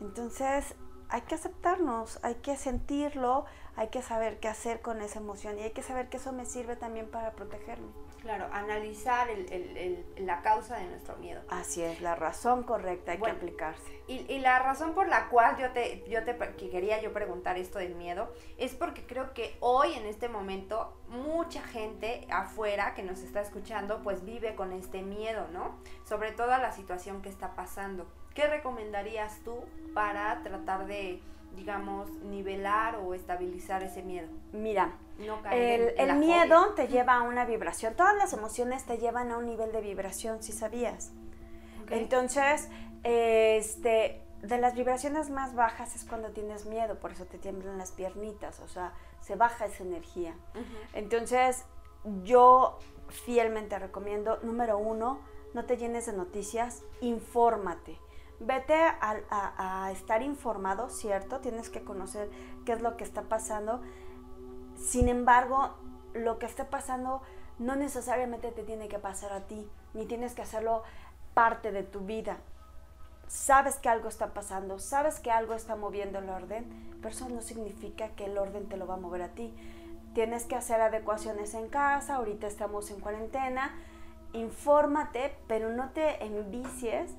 Entonces, 0.00 0.76
hay 1.08 1.22
que 1.22 1.34
aceptarnos, 1.34 2.18
hay 2.22 2.36
que 2.36 2.56
sentirlo, 2.56 3.44
hay 3.76 3.88
que 3.88 4.02
saber 4.02 4.40
qué 4.40 4.48
hacer 4.48 4.80
con 4.80 5.00
esa 5.00 5.20
emoción 5.20 5.58
y 5.58 5.62
hay 5.62 5.70
que 5.70 5.82
saber 5.82 6.08
que 6.08 6.16
eso 6.16 6.32
me 6.32 6.44
sirve 6.44 6.76
también 6.76 7.08
para 7.08 7.32
protegerme. 7.32 7.88
Claro, 8.20 8.48
analizar 8.52 9.28
la 10.18 10.42
causa 10.42 10.76
de 10.76 10.86
nuestro 10.86 11.16
miedo. 11.18 11.40
Así 11.48 11.82
es, 11.82 12.00
la 12.00 12.16
razón 12.16 12.64
correcta 12.64 13.12
hay 13.12 13.18
que 13.18 13.30
aplicarse. 13.30 14.02
Y, 14.08 14.38
la 14.40 14.58
razón 14.58 14.94
por 14.94 15.06
la 15.06 15.28
cual 15.28 15.56
yo 15.58 15.70
te, 15.70 16.04
yo 16.08 16.24
te 16.24 16.36
que 16.36 16.70
quería 16.70 17.00
yo 17.00 17.12
preguntar 17.12 17.56
esto 17.56 17.78
del 17.78 17.94
miedo 17.94 18.32
es 18.56 18.74
porque 18.74 19.06
creo 19.06 19.32
que 19.34 19.56
hoy 19.60 19.94
en 19.94 20.06
este 20.06 20.28
momento 20.28 20.96
mucha 21.08 21.62
gente 21.62 22.26
afuera 22.30 22.94
que 22.94 23.02
nos 23.02 23.20
está 23.20 23.40
escuchando 23.40 24.02
pues 24.02 24.24
vive 24.24 24.56
con 24.56 24.72
este 24.72 25.02
miedo, 25.02 25.46
¿no? 25.52 25.78
Sobre 26.04 26.32
todo 26.32 26.52
a 26.52 26.58
la 26.58 26.72
situación 26.72 27.22
que 27.22 27.28
está 27.28 27.54
pasando. 27.54 28.06
¿Qué 28.38 28.46
recomendarías 28.46 29.40
tú 29.44 29.64
para 29.94 30.44
tratar 30.44 30.86
de, 30.86 31.20
digamos, 31.56 32.08
nivelar 32.22 33.00
o 33.04 33.12
estabilizar 33.12 33.82
ese 33.82 34.04
miedo? 34.04 34.28
Mira, 34.52 34.92
el, 35.50 36.14
miedo 36.14 36.72
te 36.76 36.86
lleva 36.86 37.16
a 37.16 37.22
una 37.22 37.44
vibración. 37.44 37.94
Todas 37.94 38.14
las 38.14 38.32
emociones 38.32 38.84
te 38.84 38.96
llevan 38.96 39.32
a 39.32 39.38
un 39.38 39.46
nivel 39.46 39.72
de 39.72 39.80
vibración, 39.80 40.40
si 40.40 40.52
sabías. 40.52 41.10
Entonces, 41.90 42.68
este, 43.02 44.22
de 44.42 44.58
las 44.58 44.76
vibraciones 44.76 45.30
más 45.30 45.56
bajas 45.56 45.96
es 45.96 46.04
cuando 46.04 46.30
tienes 46.30 46.64
miedo, 46.66 47.00
por 47.00 47.10
eso 47.10 47.24
te 47.24 47.38
tiemblan 47.38 47.76
las 47.76 47.90
piernitas, 47.90 48.60
o 48.60 48.68
sea, 48.68 48.92
se 49.20 49.34
baja 49.34 49.66
esa 49.66 49.82
energía. 49.82 50.36
Entonces, 50.92 51.64
yo 52.22 52.78
fielmente 53.08 53.76
recomiendo, 53.80 54.38
número 54.44 54.78
uno, 54.78 55.18
no 55.54 55.64
te 55.64 55.76
llenes 55.76 56.06
de 56.06 56.12
noticias, 56.12 56.84
infórmate. 57.00 57.98
Vete 58.40 58.74
a, 58.74 59.90
estar 59.90 60.22
informado, 60.22 60.90
¿cierto? 60.90 61.40
Tienes 61.40 61.70
que 61.70 61.82
conocer 61.82 62.30
qué 62.64 62.72
es 62.72 62.82
lo 62.82 62.96
que 62.96 63.04
está 63.04 63.22
pasando. 63.22 63.80
Sin 64.76 65.08
embargo, 65.08 65.74
lo 66.14 66.38
que 66.38 66.46
está 66.46 66.70
pasando 66.70 67.20
no 67.58 67.74
necesariamente 67.74 68.52
te 68.52 68.62
tiene 68.62 68.88
que 68.88 69.00
pasar 69.00 69.32
a 69.32 69.46
ti, 69.46 69.68
ni 69.92 70.06
tienes 70.06 70.34
que 70.34 70.42
hacerlo 70.42 70.84
parte 71.34 71.72
de 71.72 71.82
tu 71.82 72.00
vida. 72.00 72.38
Sabes 73.26 73.76
que 73.76 73.88
algo 73.88 74.08
está 74.08 74.32
pasando, 74.32 74.78
sabes 74.78 75.18
que 75.18 75.32
algo 75.32 75.54
está 75.54 75.74
moviendo 75.74 76.20
el 76.20 76.30
orden, 76.30 76.96
pero 77.02 77.08
eso 77.08 77.28
no 77.28 77.42
significa 77.42 78.10
que 78.10 78.26
el 78.26 78.38
orden 78.38 78.68
te 78.68 78.76
lo 78.76 78.86
va 78.86 78.94
a 78.94 78.98
mover 78.98 79.22
a 79.22 79.28
ti. 79.28 79.52
Tienes 80.14 80.44
que 80.44 80.54
hacer 80.54 80.80
adecuaciones 80.80 81.54
en 81.54 81.68
casa, 81.68 82.14
ahorita 82.16 82.46
estamos 82.46 82.90
en 82.90 83.00
cuarentena, 83.00 83.74
infórmate, 84.32 85.36
pero 85.46 85.70
no 85.70 85.90
te 85.90 86.24
envicies 86.24 87.10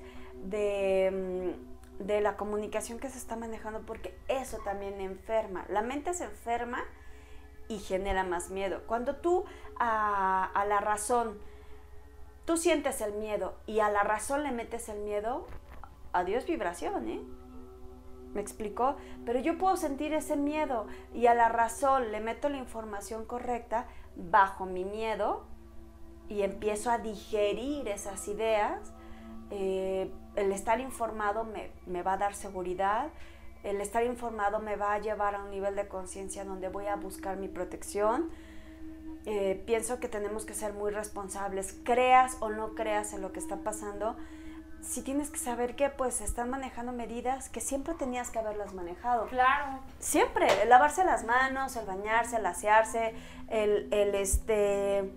de, 0.44 1.54
mm, 2.00 2.04
de 2.04 2.20
la 2.20 2.36
comunicación 2.36 2.98
que 2.98 3.10
se 3.10 3.18
está 3.18 3.36
manejando 3.36 3.80
porque 3.80 4.16
eso 4.28 4.58
también 4.64 5.00
enferma. 5.00 5.64
La 5.68 5.82
mente 5.82 6.14
se 6.14 6.24
enferma 6.24 6.82
y 7.68 7.78
genera 7.78 8.24
más 8.24 8.50
miedo. 8.50 8.82
Cuando 8.86 9.16
tú 9.16 9.44
a, 9.78 10.44
a, 10.44 10.64
la 10.64 10.80
razón, 10.80 11.38
tú 12.44 12.56
sientes 12.56 13.00
el 13.00 13.14
miedo 13.14 13.54
y 13.66 13.80
a 13.80 13.90
la 13.90 14.02
razón 14.02 14.42
le 14.42 14.50
metes 14.50 14.88
el 14.88 15.00
miedo, 15.00 15.46
adiós 16.12 16.46
vibración, 16.46 17.08
¿eh? 17.08 17.22
¿Me 18.34 18.40
explicó? 18.40 18.96
Pero 19.26 19.40
yo 19.40 19.58
puedo 19.58 19.76
sentir 19.76 20.14
ese 20.14 20.36
miedo 20.36 20.86
y 21.12 21.26
a 21.26 21.34
la 21.34 21.48
razón 21.48 22.12
le 22.12 22.20
meto 22.20 22.48
la 22.48 22.58
información 22.58 23.24
correcta 23.24 23.86
bajo 24.16 24.66
mi 24.66 24.84
miedo 24.84 25.44
y 26.28 26.42
empiezo 26.42 26.90
a 26.90 26.98
digerir 26.98 27.88
esas 27.88 28.28
ideas. 28.28 28.92
Eh, 29.50 30.12
el 30.36 30.52
estar 30.52 30.80
informado 30.80 31.44
me, 31.44 31.70
me 31.86 32.02
va 32.02 32.14
a 32.14 32.16
dar 32.16 32.34
seguridad, 32.34 33.08
el 33.62 33.80
estar 33.80 34.04
informado 34.04 34.58
me 34.58 34.76
va 34.76 34.94
a 34.94 34.98
llevar 34.98 35.34
a 35.34 35.42
un 35.42 35.50
nivel 35.50 35.76
de 35.76 35.86
conciencia 35.86 36.44
donde 36.44 36.68
voy 36.68 36.86
a 36.86 36.96
buscar 36.96 37.36
mi 37.36 37.48
protección. 37.48 38.30
Eh, 39.26 39.62
pienso 39.66 40.00
que 40.00 40.08
tenemos 40.08 40.46
que 40.46 40.54
ser 40.54 40.72
muy 40.72 40.90
responsables, 40.90 41.78
creas 41.84 42.38
o 42.40 42.48
no 42.48 42.74
creas 42.74 43.12
en 43.12 43.20
lo 43.20 43.32
que 43.32 43.38
está 43.38 43.56
pasando 43.56 44.16
si 44.82 45.02
tienes 45.02 45.30
que 45.30 45.38
saber 45.38 45.76
que 45.76 45.90
pues 45.90 46.20
están 46.20 46.50
manejando 46.50 46.92
medidas 46.92 47.48
que 47.48 47.60
siempre 47.60 47.94
tenías 47.94 48.30
que 48.30 48.38
haberlas 48.38 48.74
manejado. 48.74 49.26
Claro. 49.26 49.80
Siempre, 49.98 50.46
el 50.62 50.68
lavarse 50.68 51.04
las 51.04 51.24
manos, 51.24 51.76
el 51.76 51.86
bañarse, 51.86 52.36
el 52.36 52.46
asearse, 52.46 53.14
el, 53.48 53.92
el 53.92 54.14
este 54.14 55.12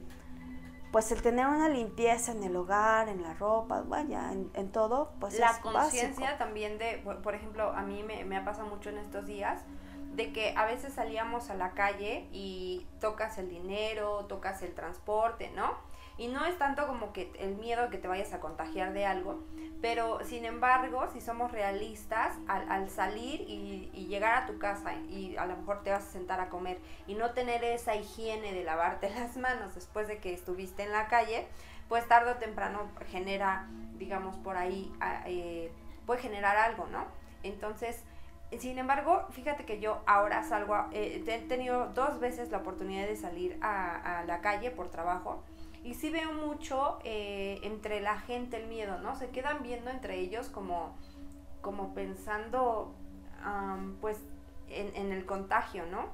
pues 0.93 1.11
el 1.11 1.23
tener 1.23 1.47
una 1.47 1.69
limpieza 1.69 2.33
en 2.33 2.43
el 2.43 2.55
hogar, 2.55 3.09
en 3.09 3.23
la 3.23 3.33
ropa, 3.33 3.81
vaya, 3.81 4.31
en, 4.31 4.71
todo, 4.71 5.11
pues 5.19 5.39
la 5.39 5.59
conciencia 5.59 6.37
también 6.37 6.77
de, 6.77 6.97
por 7.23 7.33
ejemplo, 7.33 7.71
a 7.71 7.81
mí 7.81 8.03
me, 8.03 8.23
me 8.25 8.37
ha 8.37 8.45
pasado 8.45 8.67
mucho 8.67 8.91
en 8.91 8.99
estos 8.99 9.25
días 9.25 9.65
de 10.13 10.31
que 10.31 10.53
a 10.55 10.65
veces 10.65 10.93
salíamos 10.93 11.49
a 11.49 11.55
la 11.55 11.71
calle 11.71 12.27
y 12.31 12.85
tocas 12.99 13.37
el 13.37 13.49
dinero, 13.49 14.25
tocas 14.25 14.61
el 14.61 14.73
transporte, 14.73 15.51
¿no? 15.55 15.75
Y 16.17 16.27
no 16.27 16.45
es 16.45 16.57
tanto 16.59 16.85
como 16.85 17.11
que 17.11 17.31
el 17.39 17.55
miedo 17.55 17.89
que 17.89 17.97
te 17.97 18.07
vayas 18.07 18.33
a 18.33 18.39
contagiar 18.39 18.93
de 18.93 19.05
algo, 19.05 19.39
pero 19.81 20.23
sin 20.23 20.45
embargo, 20.45 21.07
si 21.11 21.19
somos 21.21 21.51
realistas, 21.51 22.37
al, 22.47 22.89
salir 22.91 23.41
y, 23.41 23.89
llegar 24.07 24.43
a 24.43 24.45
tu 24.45 24.59
casa 24.59 24.93
y 24.93 25.35
a 25.37 25.47
lo 25.47 25.57
mejor 25.57 25.81
te 25.81 25.89
vas 25.89 26.05
a 26.05 26.11
sentar 26.11 26.39
a 26.39 26.49
comer 26.49 26.79
y 27.07 27.15
no 27.15 27.31
tener 27.31 27.63
esa 27.63 27.95
higiene 27.95 28.53
de 28.53 28.63
lavarte 28.63 29.09
las 29.15 29.37
manos 29.37 29.73
después 29.73 30.07
de 30.07 30.19
que 30.19 30.33
estuviste 30.33 30.83
en 30.83 30.91
la 30.91 31.07
calle, 31.07 31.47
pues 31.89 32.07
tarde 32.07 32.31
o 32.31 32.35
temprano 32.35 32.91
genera, 33.09 33.67
digamos, 33.97 34.37
por 34.37 34.55
ahí, 34.55 34.91
eh, 35.25 35.71
puede 36.05 36.21
generar 36.21 36.57
algo, 36.57 36.85
¿no? 36.87 37.07
Entonces, 37.41 38.03
sin 38.59 38.77
embargo, 38.77 39.25
fíjate 39.31 39.65
que 39.65 39.79
yo 39.79 40.01
ahora 40.05 40.43
salgo, 40.43 40.75
eh, 40.91 41.23
he 41.25 41.39
tenido 41.39 41.87
dos 41.87 42.19
veces 42.19 42.51
la 42.51 42.59
oportunidad 42.59 43.07
de 43.07 43.15
salir 43.15 43.57
a, 43.61 44.19
a 44.19 44.25
la 44.25 44.41
calle 44.41 44.71
por 44.71 44.89
trabajo 44.89 45.43
y 45.83 45.95
sí 45.95 46.09
veo 46.09 46.31
mucho 46.31 46.99
eh, 47.03 47.59
entre 47.63 47.99
la 47.99 48.17
gente 48.19 48.57
el 48.57 48.67
miedo, 48.67 48.99
¿no? 48.99 49.15
Se 49.15 49.29
quedan 49.29 49.63
viendo 49.63 49.91
entre 49.91 50.17
ellos 50.19 50.47
como, 50.47 50.95
como 51.61 51.93
pensando, 51.93 52.95
pues, 53.99 54.17
en, 54.69 55.11
el 55.11 55.25
contagio, 55.25 55.85
¿no? 55.85 56.07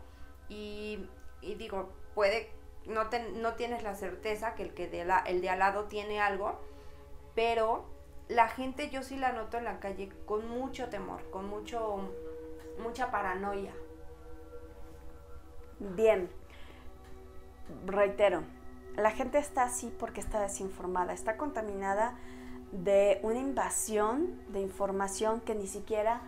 Y, 0.49 1.05
digo, 1.41 1.89
puede, 2.15 2.49
no, 2.87 3.03
no 3.35 3.53
tienes 3.53 3.83
la 3.83 3.93
certeza 3.93 4.55
que 4.55 4.63
el, 4.63 4.73
que 4.73 4.87
de 4.87 5.05
la, 5.05 5.19
el 5.19 5.39
de 5.41 5.51
al 5.51 5.59
lado 5.59 5.83
tiene 5.83 6.19
algo, 6.19 6.59
pero 7.35 7.85
la 8.27 8.47
gente 8.47 8.89
yo 8.89 9.03
sí 9.03 9.17
la 9.17 9.33
noto 9.33 9.57
en 9.57 9.65
la 9.65 9.79
calle 9.79 10.09
con 10.25 10.49
mucho 10.49 10.89
temor, 10.89 11.29
con 11.29 11.47
mucho, 11.47 12.09
mucha 12.79 13.11
paranoia. 13.11 13.73
Bien, 15.79 16.29
reitero, 17.85 18.43
la 18.95 19.11
gente 19.11 19.37
está 19.37 19.63
así 19.63 19.93
porque 19.97 20.19
está 20.19 20.41
desinformada, 20.41 21.13
está 21.13 21.37
contaminada 21.37 22.15
de 22.71 23.19
una 23.23 23.39
invasión 23.39 24.41
de 24.49 24.61
información 24.61 25.41
que 25.41 25.55
ni 25.55 25.67
siquiera 25.67 26.21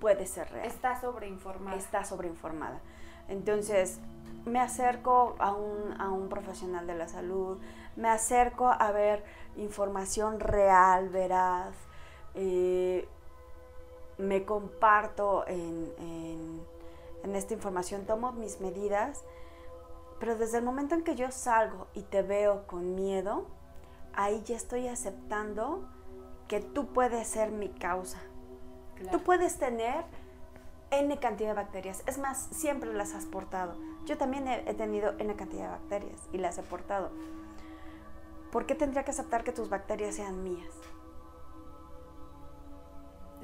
puede 0.00 0.26
ser 0.26 0.50
real. 0.50 0.66
Está 0.66 1.00
sobreinformada. 1.00 1.76
Está 1.76 2.04
sobreinformada. 2.04 2.80
Entonces, 3.28 4.00
me 4.44 4.60
acerco 4.60 5.36
a 5.38 5.52
un, 5.52 6.28
profesional 6.28 6.86
de 6.86 6.94
la 6.94 7.08
salud, 7.08 7.58
me 7.96 8.08
acerco 8.08 8.68
a 8.68 8.90
ver 8.92 9.24
información 9.56 10.40
real, 10.40 11.08
veraz, 11.08 11.74
eh, 12.34 13.08
me 14.18 14.44
comparto 14.44 15.46
en 15.46 16.62
esta 17.34 17.54
información, 17.54 18.06
tomo 18.06 18.32
mis 18.32 18.60
medidas 18.60 19.24
pero 20.18 20.36
desde 20.36 20.58
el 20.58 20.64
momento 20.64 20.94
en 20.94 21.02
que 21.02 21.16
yo 21.16 21.30
salgo 21.30 21.86
y 21.94 22.02
te 22.02 22.22
veo 22.22 22.66
con 22.66 22.94
miedo, 22.94 23.46
ahí 24.14 24.42
ya 24.44 24.56
estoy 24.56 24.88
aceptando 24.88 25.86
que 26.48 26.60
tú 26.60 26.86
puedes 26.86 27.28
ser 27.28 27.50
mi 27.50 27.68
causa. 27.68 28.20
Tú 29.10 29.22
puedes 29.22 29.58
tener 29.58 30.04
N 30.90 31.18
cantidad 31.18 31.50
de 31.50 31.54
bacterias. 31.54 32.02
Es 32.06 32.16
más, 32.16 32.48
siempre 32.52 32.92
las 32.94 33.12
has 33.12 33.26
portado. 33.26 33.76
Yo 34.06 34.16
también 34.16 34.46
he, 34.46 34.72
tenido 34.74 35.12
N 35.18 35.34
cantidad 35.34 35.64
de 35.64 35.70
bacterias 35.70 36.20
y 36.32 36.38
las 36.38 36.56
he 36.58 36.62
portado. 36.62 37.10
¿Por 38.52 38.66
qué 38.66 38.74
tendría 38.74 39.04
que 39.04 39.10
aceptar 39.10 39.42
que 39.42 39.52
tus 39.52 39.68
bacterias 39.68 40.14
sean 40.14 40.42
mías? 40.44 40.72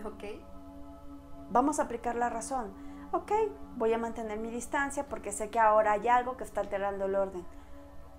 Ok. 0.04 0.40
Vamos 1.50 1.78
a 1.78 1.85
aplicar 1.85 2.16
la 2.16 2.28
razón 2.30 2.73
ok, 3.12 3.33
voy 3.76 3.92
a 3.92 3.99
mantener 3.99 4.38
mi 4.38 4.50
distancia 4.50 5.07
porque 5.09 5.33
sé 5.33 5.50
que 5.50 5.59
ahora 5.59 5.92
hay 5.92 6.09
algo 6.09 6.37
que 6.37 6.45
está 6.45 6.61
alterando 6.61 7.07
el 7.07 7.14
orden. 7.14 7.45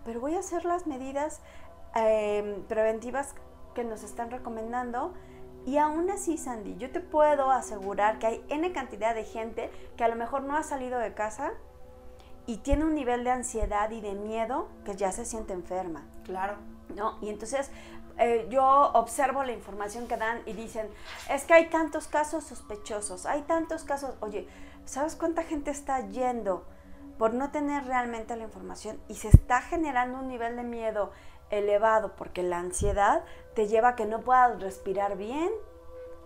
Pero 0.06 0.20
voy 0.20 0.36
a 0.36 0.40
hacer 0.40 0.66
las 0.66 0.88
medidas 0.88 1.42
em, 1.96 2.64
preventivas 2.64 3.36
que 3.74 3.84
nos 3.84 4.04
están 4.04 4.32
recomendando. 4.32 5.14
Y 5.66 5.78
aún 5.78 6.10
así, 6.10 6.38
Sandy, 6.38 6.76
yo 6.78 6.92
te 6.92 7.00
puedo 7.00 7.52
asegurar 7.52 8.18
que 8.18 8.28
hay 8.28 8.46
N 8.50 8.72
cantidad 8.72 9.14
de 9.14 9.24
gente 9.24 9.70
que 9.96 10.04
a 10.04 10.08
lo 10.08 10.16
mejor 10.16 10.44
no 10.44 10.58
ha 10.58 10.64
salido 10.64 10.98
de 10.98 11.14
casa 11.14 11.52
y 12.48 12.58
tiene 12.58 12.84
un 12.84 12.96
nivel 12.96 13.24
de 13.24 13.30
ansiedad 13.30 13.92
y 13.92 14.02
de 14.02 14.16
miedo 14.16 14.68
que 14.84 14.96
ya 14.96 15.12
se 15.12 15.24
siente 15.24 15.54
enferma. 15.54 16.04
Claro. 16.26 16.56
¿No? 16.96 17.20
Y 17.22 17.30
entonces 17.30 17.72
eh, 18.18 18.48
yo 18.50 18.92
observo 18.94 19.44
la 19.44 19.52
información 19.52 20.08
que 20.08 20.18
dan 20.18 20.42
y 20.46 20.54
dicen, 20.54 20.90
es 21.30 21.44
que 21.44 21.54
hay 21.54 21.70
tantos 21.70 22.08
casos 22.08 22.44
sospechosos, 22.44 23.26
hay 23.26 23.42
tantos 23.44 23.84
casos, 23.84 24.16
oye, 24.20 24.48
¿sabes 24.86 25.16
cuánta 25.16 25.44
gente 25.44 25.72
está 25.72 26.08
yendo 26.10 26.66
por 27.18 27.34
no 27.34 27.52
tener 27.52 27.86
realmente 27.86 28.36
la 28.36 28.44
información 28.44 29.00
y 29.08 29.16
se 29.16 29.30
está 29.30 29.62
generando 29.62 30.20
un 30.20 30.28
nivel 30.28 30.56
de 30.56 30.64
miedo 30.64 31.12
elevado 31.50 32.16
porque 32.16 32.44
la 32.44 32.60
ansiedad 32.60 33.24
te 33.54 33.68
lleva 33.68 33.90
a 33.90 33.96
que 33.96 34.06
no 34.06 34.22
puedas 34.22 34.60
respirar 34.62 35.18
bien? 35.18 35.52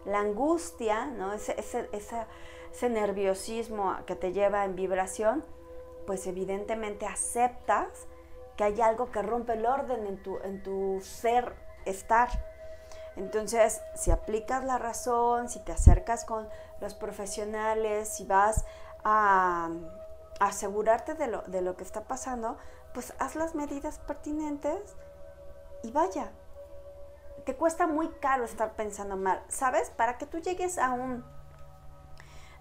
La 0.05 0.19
angustia, 0.19 1.07
¿no? 1.07 1.33
ese, 1.33 1.55
ese, 1.59 1.89
ese 1.91 2.89
nerviosismo 2.89 3.95
que 4.05 4.15
te 4.15 4.33
lleva 4.33 4.65
en 4.65 4.75
vibración, 4.75 5.43
pues 6.05 6.27
evidentemente 6.27 7.07
aceptas 7.07 8.07
que 8.55 8.63
hay 8.63 8.81
algo 8.81 9.11
que 9.11 9.21
rompe 9.21 9.53
el 9.53 9.65
orden 9.65 10.05
en 10.05 10.17
tu, 10.21 10.37
en 10.43 10.63
tu 10.63 10.99
ser 11.01 11.64
estar. 11.85 12.29
Entonces, 13.15 13.81
si 13.95 14.11
aplicas 14.11 14.63
la 14.63 14.77
razón, 14.77 15.49
si 15.49 15.59
te 15.59 15.71
acercas 15.71 16.25
con 16.25 16.49
los 16.81 16.93
profesionales, 16.93 18.09
si 18.09 18.25
vas 18.25 18.65
a, 19.03 19.69
asegurarte 20.39 21.13
de 21.13 21.27
lo, 21.27 21.43
de 21.43 21.61
lo 21.61 21.77
que 21.77 21.83
está 21.83 22.03
pasando, 22.03 22.57
pues 22.93 23.13
haz 23.19 23.35
las 23.35 23.55
medidas 23.55 23.99
pertinentes 23.99 24.95
y 25.83 25.91
vaya. 25.91 26.31
te 27.45 27.55
cuesta 27.55 27.87
muy 27.87 28.09
caro 28.19 28.43
estar 28.43 28.71
pensando 28.73 29.15
mal, 29.15 29.43
¿sabes? 29.47 29.91
Para 29.91 30.17
que 30.17 30.25
tú 30.25 30.39
llegues 30.39 30.77
a 30.77 30.91
un 30.91 31.23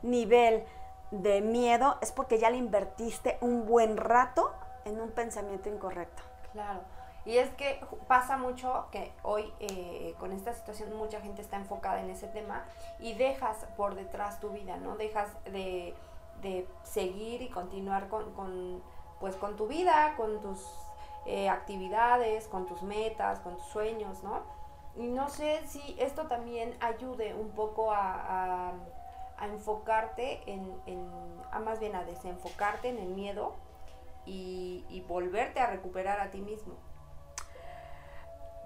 nivel 0.02 0.64
de 1.10 1.40
miedo 1.40 1.96
es 2.00 2.12
porque 2.12 2.38
ya 2.38 2.50
le 2.50 2.58
invertiste 2.58 3.38
un 3.40 3.64
buen 3.64 3.96
rato 3.96 4.52
en 4.84 5.00
un 5.00 5.10
pensamiento 5.10 5.68
incorrecto. 5.68 6.22
Claro. 6.52 6.80
Y 7.26 7.38
es 7.38 7.48
que 7.50 7.80
pasa 8.06 8.36
mucho 8.36 8.86
que 8.90 9.12
hoy 9.22 9.50
eh, 9.60 10.14
con 10.18 10.32
esta 10.32 10.52
situación 10.52 10.94
mucha 10.96 11.20
gente 11.20 11.40
está 11.40 11.56
enfocada 11.56 12.00
en 12.00 12.10
ese 12.10 12.28
tema 12.28 12.64
y 12.98 13.14
dejas 13.14 13.66
por 13.76 13.94
detrás 13.94 14.40
tu 14.40 14.50
vida, 14.50 14.76
¿no? 14.76 14.96
Dejas 14.96 15.28
de, 15.44 15.94
seguir 16.82 17.40
y 17.40 17.48
continuar 17.48 18.08
con, 18.08 18.82
pues, 19.18 19.34
con 19.36 19.56
tu 19.56 19.66
vida, 19.66 20.12
con 20.18 20.42
tus 20.42 20.60
eh, 21.24 21.48
actividades, 21.48 22.46
con 22.48 22.66
tus 22.66 22.82
metas, 22.82 23.40
con 23.40 23.56
tus 23.56 23.66
sueños, 23.68 24.22
¿no? 24.22 24.42
Y 24.94 25.06
no 25.06 25.30
sé 25.30 25.66
si 25.66 25.96
esto 25.98 26.26
también 26.26 26.76
ayude 26.80 27.34
un 27.34 27.50
poco 27.52 27.90
a, 27.92 28.72
enfocarte 29.42 30.42
en, 30.46 30.72
a 31.50 31.58
más 31.58 31.80
bien 31.80 31.94
a 31.96 32.04
desenfocarte 32.04 32.88
en 32.88 32.98
el 32.98 33.08
miedo 33.08 33.56
y, 34.24 34.86
y 34.88 35.00
volverte 35.02 35.60
a 35.60 35.66
recuperar 35.66 36.20
a 36.20 36.30
ti 36.30 36.40
mismo. 36.40 36.74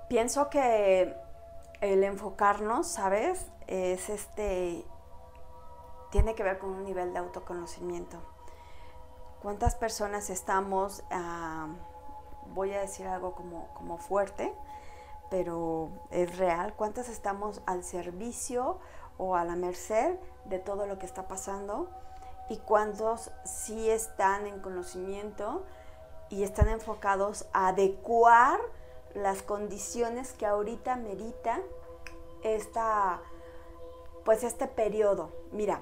Pienso 0.09 0.49
que 0.49 1.15
el 1.83 2.03
enfocarnos, 2.03 2.87
¿sabes? 2.87 3.47
Es 3.67 4.09
este, 4.09 4.85
tiene 6.11 6.35
que 6.35 6.43
ver 6.43 6.59
con 6.59 6.71
un 6.71 6.85
nivel 6.85 7.13
de 7.13 7.19
autoconocimiento. 7.19 8.17
¿Cuántas 9.43 9.75
personas 9.75 10.31
estamos, 10.31 11.05
ah, 11.11 11.69
voy 12.55 12.73
a 12.73 12.81
decir 12.81 13.07
algo 13.07 13.35
como, 13.35 13.69
como 13.75 13.99
fuerte, 13.99 14.55
pero 15.31 15.91
es 16.11 16.39
real, 16.39 16.75
cuántas 16.75 17.11
estamos 17.11 17.61
al 17.67 17.85
servicio 17.85 18.79
o 19.19 19.37
a 19.37 19.45
la 19.45 19.57
merced 19.57 20.19
de 20.47 20.59
todo 20.59 20.87
lo 20.87 20.99
que 20.99 21.05
está 21.05 21.29
pasando 21.29 21.91
y 22.49 22.57
cuántos 22.57 23.31
sí 23.45 23.91
están 23.91 24.47
en 24.47 24.61
conocimiento 24.61 25.65
y 26.31 26.45
están 26.45 26.69
enfocados 26.69 27.47
a 27.53 27.69
adecuar 27.69 28.59
las 29.15 29.43
condiciones 29.43 30.33
que 30.33 30.47
ahorita 30.47 30.97
merita 30.97 31.61
esta, 32.43 33.21
pues 34.25 34.45
este 34.45 34.67
periodo. 34.67 35.31
Mira, 35.53 35.81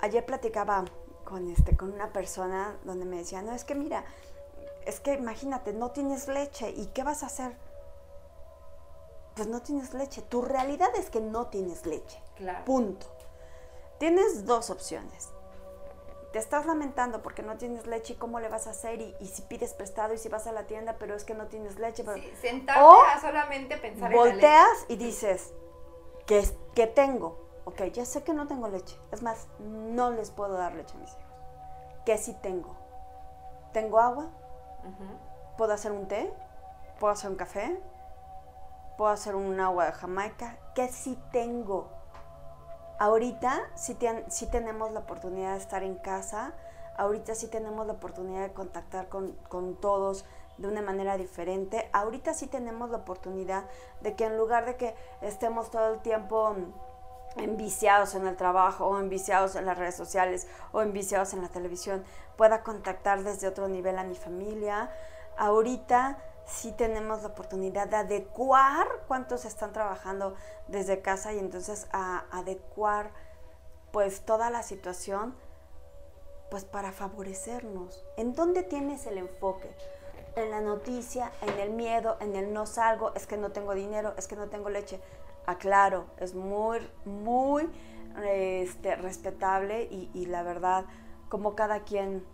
ayer 0.00 0.24
platicaba 0.24 0.84
con, 1.24 1.50
este, 1.50 1.76
con 1.76 1.92
una 1.92 2.12
persona 2.12 2.76
donde 2.84 3.04
me 3.04 3.18
decía, 3.18 3.42
no, 3.42 3.52
es 3.52 3.64
que 3.64 3.74
mira, 3.74 4.04
es 4.86 5.00
que 5.00 5.14
imagínate, 5.14 5.72
no 5.72 5.90
tienes 5.90 6.28
leche 6.28 6.70
y 6.70 6.86
¿qué 6.86 7.04
vas 7.04 7.22
a 7.22 7.26
hacer? 7.26 7.56
Pues 9.36 9.48
no 9.48 9.62
tienes 9.62 9.94
leche. 9.94 10.22
Tu 10.22 10.42
realidad 10.42 10.90
es 10.96 11.08
que 11.08 11.20
no 11.20 11.46
tienes 11.46 11.86
leche. 11.86 12.20
Claro. 12.36 12.64
Punto. 12.64 13.06
Tienes 13.98 14.44
dos 14.44 14.70
opciones 14.70 15.28
te 16.32 16.38
estás 16.38 16.66
lamentando 16.66 17.22
porque 17.22 17.42
no 17.42 17.56
tienes 17.56 17.86
leche 17.86 18.12
y 18.12 18.16
cómo 18.16 18.38
le 18.40 18.48
vas 18.48 18.66
a 18.66 18.70
hacer 18.70 19.00
y, 19.00 19.26
si 19.26 19.42
pides 19.42 19.74
prestado 19.74 20.14
y 20.14 20.18
si 20.18 20.28
vas 20.28 20.46
a 20.46 20.52
la 20.52 20.66
tienda 20.66 20.96
pero 20.98 21.14
es 21.14 21.24
que 21.24 21.34
no 21.34 21.46
tienes 21.46 21.78
leche. 21.78 22.04
Pero... 22.04 22.16
Sí, 22.16 22.32
sentarte 22.40 22.82
a 23.14 23.20
solamente 23.20 23.76
pensar 23.76 24.12
en 24.12 24.16
la 24.16 24.24
Volteas 24.24 24.86
y 24.88 24.96
dices, 24.96 25.52
¿qué, 26.26 26.48
¿qué 26.74 26.86
tengo? 26.86 27.38
Ok, 27.64 27.82
ya 27.92 28.04
sé 28.04 28.22
que 28.22 28.32
no 28.32 28.46
tengo 28.46 28.68
leche. 28.68 28.96
Es 29.12 29.22
más, 29.22 29.48
no 29.58 30.10
les 30.10 30.30
puedo 30.30 30.54
dar 30.54 30.74
leche 30.74 30.96
a 30.96 31.00
mis 31.00 31.10
hijos. 31.10 31.24
¿Qué 32.04 32.16
sí 32.16 32.34
tengo? 32.42 32.76
¿Tengo 33.72 33.98
agua? 33.98 34.30
¿Puedo 35.56 35.72
hacer 35.72 35.92
un 35.92 36.08
té? 36.08 36.32
¿Puedo 36.98 37.12
hacer 37.12 37.30
un 37.30 37.36
café? 37.36 37.80
¿Puedo 38.96 39.10
hacer 39.10 39.34
un 39.34 39.58
agua 39.60 39.86
de 39.86 39.92
Jamaica? 39.92 40.58
¿Qué 40.74 40.88
sí 40.88 41.18
tengo? 41.32 41.99
Ahorita 43.00 43.62
sí, 43.76 43.94
tenemos 43.94 44.92
la 44.92 45.00
oportunidad 45.00 45.52
de 45.52 45.58
estar 45.58 45.82
en 45.82 45.94
casa, 45.94 46.52
ahorita 46.98 47.34
sí 47.34 47.46
tenemos 47.46 47.86
la 47.86 47.94
oportunidad 47.94 48.42
de 48.42 48.52
contactar 48.52 49.08
con, 49.08 49.76
todos 49.80 50.26
de 50.58 50.68
una 50.68 50.82
manera 50.82 51.16
diferente, 51.16 51.88
ahorita 51.94 52.34
sí 52.34 52.46
tenemos 52.46 52.90
la 52.90 52.98
oportunidad 52.98 53.64
de 54.02 54.14
que 54.16 54.26
en 54.26 54.36
lugar 54.36 54.66
de 54.66 54.76
que 54.76 54.94
estemos 55.22 55.70
todo 55.70 55.94
el 55.94 56.00
tiempo 56.00 56.54
enviciados 57.36 58.14
en 58.14 58.26
el 58.26 58.36
trabajo 58.36 58.88
o 58.88 59.00
enviciados 59.00 59.56
en 59.56 59.64
las 59.64 59.78
redes 59.78 59.94
sociales 59.94 60.46
o 60.72 60.82
enviciados 60.82 61.32
en 61.32 61.40
la 61.40 61.48
televisión, 61.48 62.04
pueda 62.36 62.62
contactar 62.62 63.22
desde 63.22 63.48
otro 63.48 63.66
nivel 63.66 63.98
a 63.98 64.04
mi 64.04 64.14
familia. 64.14 64.90
Ahorita 65.38 66.18
sí 66.46 66.72
tenemos 66.72 67.22
la 67.22 67.28
oportunidad 67.28 67.88
de 67.88 67.96
adecuar 67.96 68.86
cuántos 69.06 69.44
están 69.44 69.72
trabajando 69.72 70.34
desde 70.68 71.00
casa 71.00 71.32
y 71.32 71.38
entonces 71.38 71.88
a 71.92 72.24
adecuar 72.30 73.10
pues 73.92 74.22
toda 74.22 74.50
la 74.50 74.62
situación 74.62 75.34
pues 76.50 76.64
para 76.64 76.92
favorecernos. 76.92 78.04
¿En 78.16 78.34
dónde 78.34 78.62
tienes 78.62 79.06
el 79.06 79.18
enfoque? 79.18 79.70
En 80.36 80.50
la 80.50 80.60
noticia, 80.60 81.32
en 81.42 81.58
el 81.60 81.70
miedo, 81.70 82.16
en 82.20 82.36
el 82.36 82.52
no 82.52 82.66
salgo, 82.66 83.14
es 83.14 83.26
que 83.26 83.36
no 83.36 83.52
tengo 83.52 83.74
dinero, 83.74 84.14
es 84.16 84.26
que 84.26 84.36
no 84.36 84.48
tengo 84.48 84.68
leche. 84.68 85.00
Aclaro, 85.46 86.06
es 86.18 86.34
muy, 86.34 86.80
muy 87.04 87.68
este, 88.24 88.96
respetable 88.96 89.84
y, 89.84 90.10
y 90.12 90.26
la 90.26 90.42
verdad, 90.42 90.84
como 91.28 91.54
cada 91.54 91.80
quien 91.80 92.24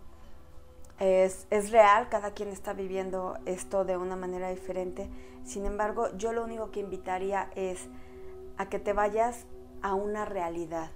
es, 0.99 1.71
real, 1.71 2.09
cada 2.09 2.31
quien 2.31 2.49
está 2.49 2.73
viviendo 2.73 3.37
esto 3.45 3.85
de 3.85 3.97
una 3.97 4.15
manera 4.15 4.49
diferente. 4.49 5.09
Sin 5.43 5.65
embargo, 5.65 6.09
yo 6.17 6.33
lo 6.33 6.43
único 6.43 6.71
que 6.71 6.79
invitaría 6.79 7.51
es 7.55 7.87
a 8.57 8.69
que 8.69 8.79
te 8.79 8.93
vayas 8.93 9.45
a 9.81 9.93
una 9.93 10.25
realidad. 10.25 10.91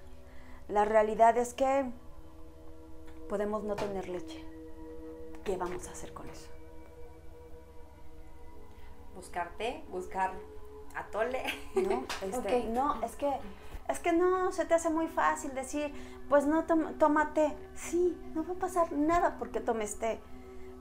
La 0.68 0.84
realidad 0.84 1.36
es 1.38 1.54
que 1.54 1.90
podemos 3.28 3.62
no 3.62 3.76
tener 3.76 4.08
leche. 4.08 4.44
¿Qué 5.44 5.56
vamos 5.56 5.86
a 5.88 5.92
hacer 5.92 6.12
con 6.12 6.28
eso? 6.28 6.48
Buscarte, 9.14 9.84
buscar 9.88 10.32
atole. 10.94 11.42
No, 11.74 12.04
este, 12.22 12.64
no, 12.70 13.02
es 13.04 13.14
que 13.16 13.30
es 13.88 13.98
que 13.98 14.12
no, 14.12 14.52
se 14.52 14.64
te 14.64 14.74
hace 14.74 14.90
muy 14.90 15.08
fácil 15.08 15.54
decir, 15.54 15.92
pues 16.28 16.46
no, 16.46 16.64
tómate. 16.64 17.54
Sí, 17.74 18.16
no 18.34 18.44
va 18.46 18.54
a 18.54 18.58
pasar 18.58 18.92
nada 18.92 19.36
porque 19.38 19.60
tomes 19.60 19.98
té. 19.98 20.20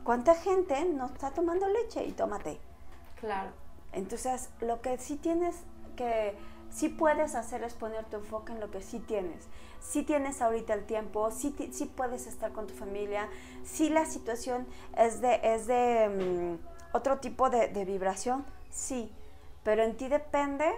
¿Cuánta 0.04 0.36
gente 0.36 0.86
no 0.86 1.08
está 1.08 1.32
tomando 1.32 1.68
leche 1.68 2.04
y 2.06 2.12
tómate? 2.12 2.60
Claro. 3.20 3.52
Entonces, 3.94 4.50
lo 4.62 4.82
que 4.82 4.98
sí 4.98 5.18
tienes 5.18 5.56
que, 5.96 6.36
sí 6.70 6.90
puedes 6.90 7.36
hacer 7.36 7.64
es 7.64 7.74
poner 7.74 8.06
tu 8.06 8.18
enfoque 8.18 8.54
en 8.54 8.60
lo 8.60 8.72
que 8.72 8.82
sí 8.82 9.00
tienes. 9.00 9.48
Sí 9.80 10.04
tienes 10.04 10.42
ahorita 10.42 10.74
el 10.74 10.86
tiempo, 10.86 11.32
sí, 11.32 11.56
sí 11.72 11.86
puedes 11.86 12.28
estar 12.28 12.52
con 12.52 12.68
tu 12.68 12.74
familia, 12.74 13.28
sí 13.64 13.90
la 13.90 14.06
situación 14.06 14.68
es 14.96 15.22
de, 15.22 15.40
es 15.44 15.68
de 15.68 16.58
mm, 16.60 16.96
otro 16.96 17.20
tipo 17.20 17.50
de, 17.50 17.68
de 17.68 17.84
vibración, 17.84 18.46
sí, 18.70 19.12
pero 19.64 19.84
en 19.84 19.98
ti 19.98 20.08
depende 20.08 20.72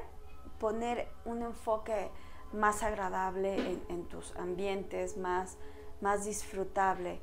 poner 0.63 1.09
un 1.25 1.41
enfoque 1.41 2.09
más 2.53 2.83
agradable 2.83 3.81
en, 3.89 4.05
tus 4.05 4.33
ambientes, 4.37 5.17
más, 5.17 5.57
más 5.99 6.23
disfrutable. 6.23 7.19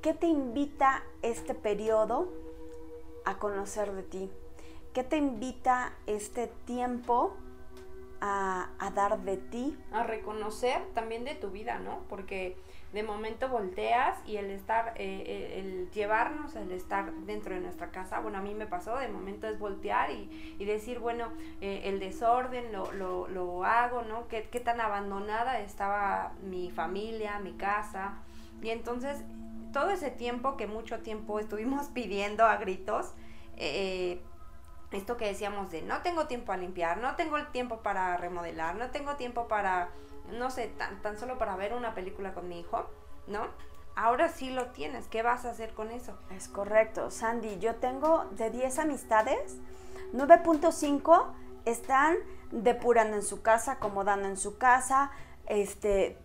¿Qué 0.00 0.14
te 0.14 0.26
invita 0.26 1.04
este 1.20 1.52
periodo 1.54 2.32
a 3.26 3.36
conocer 3.38 3.92
de 3.92 4.02
ti? 4.04 4.30
¿Qué 4.94 5.04
te 5.04 5.18
invita 5.18 5.92
este 6.06 6.46
tiempo 6.64 7.34
a, 8.22 8.70
a, 8.78 8.90
dar 8.90 9.20
de 9.20 9.36
ti? 9.36 9.78
A 9.92 10.04
reconocer 10.04 10.82
también 10.94 11.26
de 11.26 11.34
tu 11.34 11.50
vida, 11.50 11.78
¿no? 11.78 12.04
Porque 12.08 12.56
de 12.92 13.04
momento 13.04 13.48
volteas 13.48 14.18
y 14.26 14.36
el 14.36 14.50
estar, 14.50 14.94
eh, 14.96 15.22
eh, 15.26 15.60
el 15.60 15.90
llevarnos, 15.92 16.56
el 16.56 16.72
estar 16.72 17.12
dentro 17.12 17.54
de 17.54 17.60
nuestra 17.60 17.90
casa, 17.90 18.18
bueno, 18.18 18.38
a 18.38 18.40
mí 18.40 18.52
me 18.54 18.66
pasó, 18.66 18.96
de 18.96 19.08
momento 19.08 19.46
es 19.46 19.58
voltear 19.58 20.10
y, 20.10 20.56
y 20.58 20.64
decir, 20.64 20.98
bueno, 20.98 21.28
eh, 21.60 21.82
el 21.84 22.00
desorden 22.00 22.72
lo, 22.72 22.90
lo, 22.92 23.28
lo, 23.28 23.64
hago, 23.64 24.02
¿no? 24.02 24.26
¿Qué, 24.26 24.48
¿Qué 24.50 24.58
tan 24.58 24.80
abandonada 24.80 25.60
estaba 25.60 26.32
mi 26.42 26.70
familia, 26.70 27.38
mi 27.38 27.52
casa? 27.52 28.18
Y 28.60 28.70
entonces, 28.70 29.22
todo 29.72 29.90
ese 29.90 30.10
tiempo 30.10 30.56
que 30.56 30.66
mucho 30.66 30.98
tiempo 30.98 31.38
estuvimos 31.38 31.88
pidiendo 31.94 32.44
a 32.44 32.56
gritos, 32.56 33.14
esto 34.90 35.16
que 35.16 35.26
decíamos 35.26 35.70
de 35.70 35.82
no 35.82 36.00
tengo 36.02 36.26
tiempo 36.26 36.50
a 36.50 36.56
limpiar, 36.56 36.96
no 36.98 37.14
tengo 37.14 37.36
el 37.36 37.46
tiempo 37.48 37.82
para 37.82 38.16
remodelar, 38.16 38.74
no 38.74 38.90
tengo 38.90 39.16
tiempo 39.16 39.46
para 39.46 39.90
no 40.32 40.50
sé, 40.50 40.68
tan, 40.78 41.00
tan 41.02 41.18
solo 41.18 41.38
para 41.38 41.56
ver 41.56 41.74
una 41.74 41.94
película 41.94 42.34
con 42.34 42.48
mi 42.48 42.60
hijo, 42.60 42.86
¿no? 43.26 43.48
Ahora 43.96 44.28
sí 44.28 44.50
lo 44.50 44.66
tienes, 44.68 45.06
¿qué 45.08 45.22
vas 45.22 45.44
a 45.44 45.50
hacer 45.50 45.74
con 45.74 45.90
eso? 45.90 46.16
Es 46.30 46.48
correcto, 46.48 47.10
Sandy, 47.10 47.58
yo 47.58 47.76
tengo 47.76 48.24
de 48.32 48.50
10 48.50 48.78
amistades, 48.78 49.58
9.5 50.12 51.26
están 51.64 52.16
depurando 52.50 53.16
en 53.16 53.22
su 53.22 53.42
casa, 53.42 53.72
acomodando 53.72 54.28
en 54.28 54.36
su 54.36 54.58
casa, 54.58 55.10
este, 55.46 56.16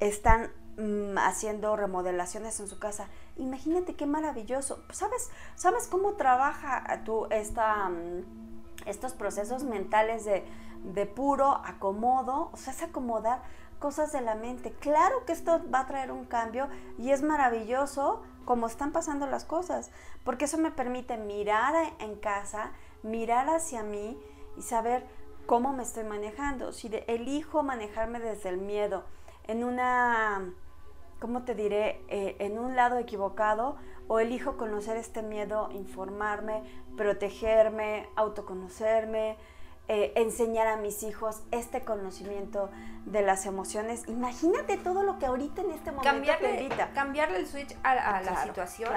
están 0.00 0.50
mm, 0.78 1.18
haciendo 1.18 1.76
remodelaciones 1.76 2.58
en 2.60 2.68
su 2.68 2.78
casa. 2.78 3.08
Imagínate 3.36 3.94
qué 3.94 4.06
maravilloso. 4.06 4.82
¿Sabes, 4.92 5.30
¿Sabes 5.54 5.88
cómo 5.88 6.14
trabaja 6.14 7.02
tu, 7.04 7.26
esta, 7.26 7.88
mm, 7.88 8.24
estos 8.86 9.12
procesos 9.12 9.64
mentales 9.64 10.24
de, 10.24 10.44
de 10.84 11.06
puro 11.06 11.60
acomodo, 11.64 12.50
o 12.52 12.56
sea, 12.56 12.72
es 12.72 12.82
acomodar 12.82 13.42
cosas 13.78 14.12
de 14.12 14.20
la 14.20 14.34
mente. 14.34 14.72
Claro 14.72 15.24
que 15.26 15.32
esto 15.32 15.60
va 15.72 15.80
a 15.80 15.86
traer 15.86 16.10
un 16.10 16.24
cambio 16.24 16.68
y 16.98 17.10
es 17.10 17.22
maravilloso 17.22 18.22
como 18.44 18.66
están 18.66 18.92
pasando 18.92 19.26
las 19.26 19.44
cosas, 19.44 19.90
porque 20.24 20.44
eso 20.46 20.58
me 20.58 20.70
permite 20.70 21.16
mirar 21.16 21.74
en 21.98 22.16
casa, 22.16 22.72
mirar 23.02 23.48
hacia 23.50 23.82
mí 23.82 24.18
y 24.56 24.62
saber 24.62 25.04
cómo 25.46 25.72
me 25.72 25.82
estoy 25.82 26.04
manejando. 26.04 26.72
Si 26.72 26.90
elijo 27.06 27.62
manejarme 27.62 28.20
desde 28.20 28.48
el 28.48 28.58
miedo 28.58 29.04
en 29.44 29.64
una, 29.64 30.52
¿cómo 31.20 31.42
te 31.42 31.54
diré?, 31.54 32.02
eh, 32.08 32.36
en 32.38 32.58
un 32.58 32.76
lado 32.76 32.98
equivocado, 32.98 33.76
o 34.08 34.20
elijo 34.20 34.56
conocer 34.56 34.96
este 34.96 35.22
miedo, 35.22 35.68
informarme, 35.72 36.62
protegerme, 36.96 38.08
autoconocerme, 38.14 39.36
eh, 39.88 40.12
enseñar 40.16 40.66
a 40.66 40.76
mis 40.76 41.02
hijos 41.02 41.42
este 41.52 41.84
conocimiento 41.84 42.70
de 43.06 43.22
las 43.22 43.46
emociones. 43.46 44.02
Imagínate 44.08 44.76
todo 44.76 45.04
lo 45.04 45.18
que 45.18 45.26
ahorita 45.26 45.62
en 45.62 45.70
este 45.70 45.92
momento 45.92 46.10
cambiarle, 46.10 46.68
cambiarle 46.92 47.38
el 47.38 47.46
switch 47.46 47.76
a, 47.84 48.20
la 48.20 48.42
situación 48.42 48.92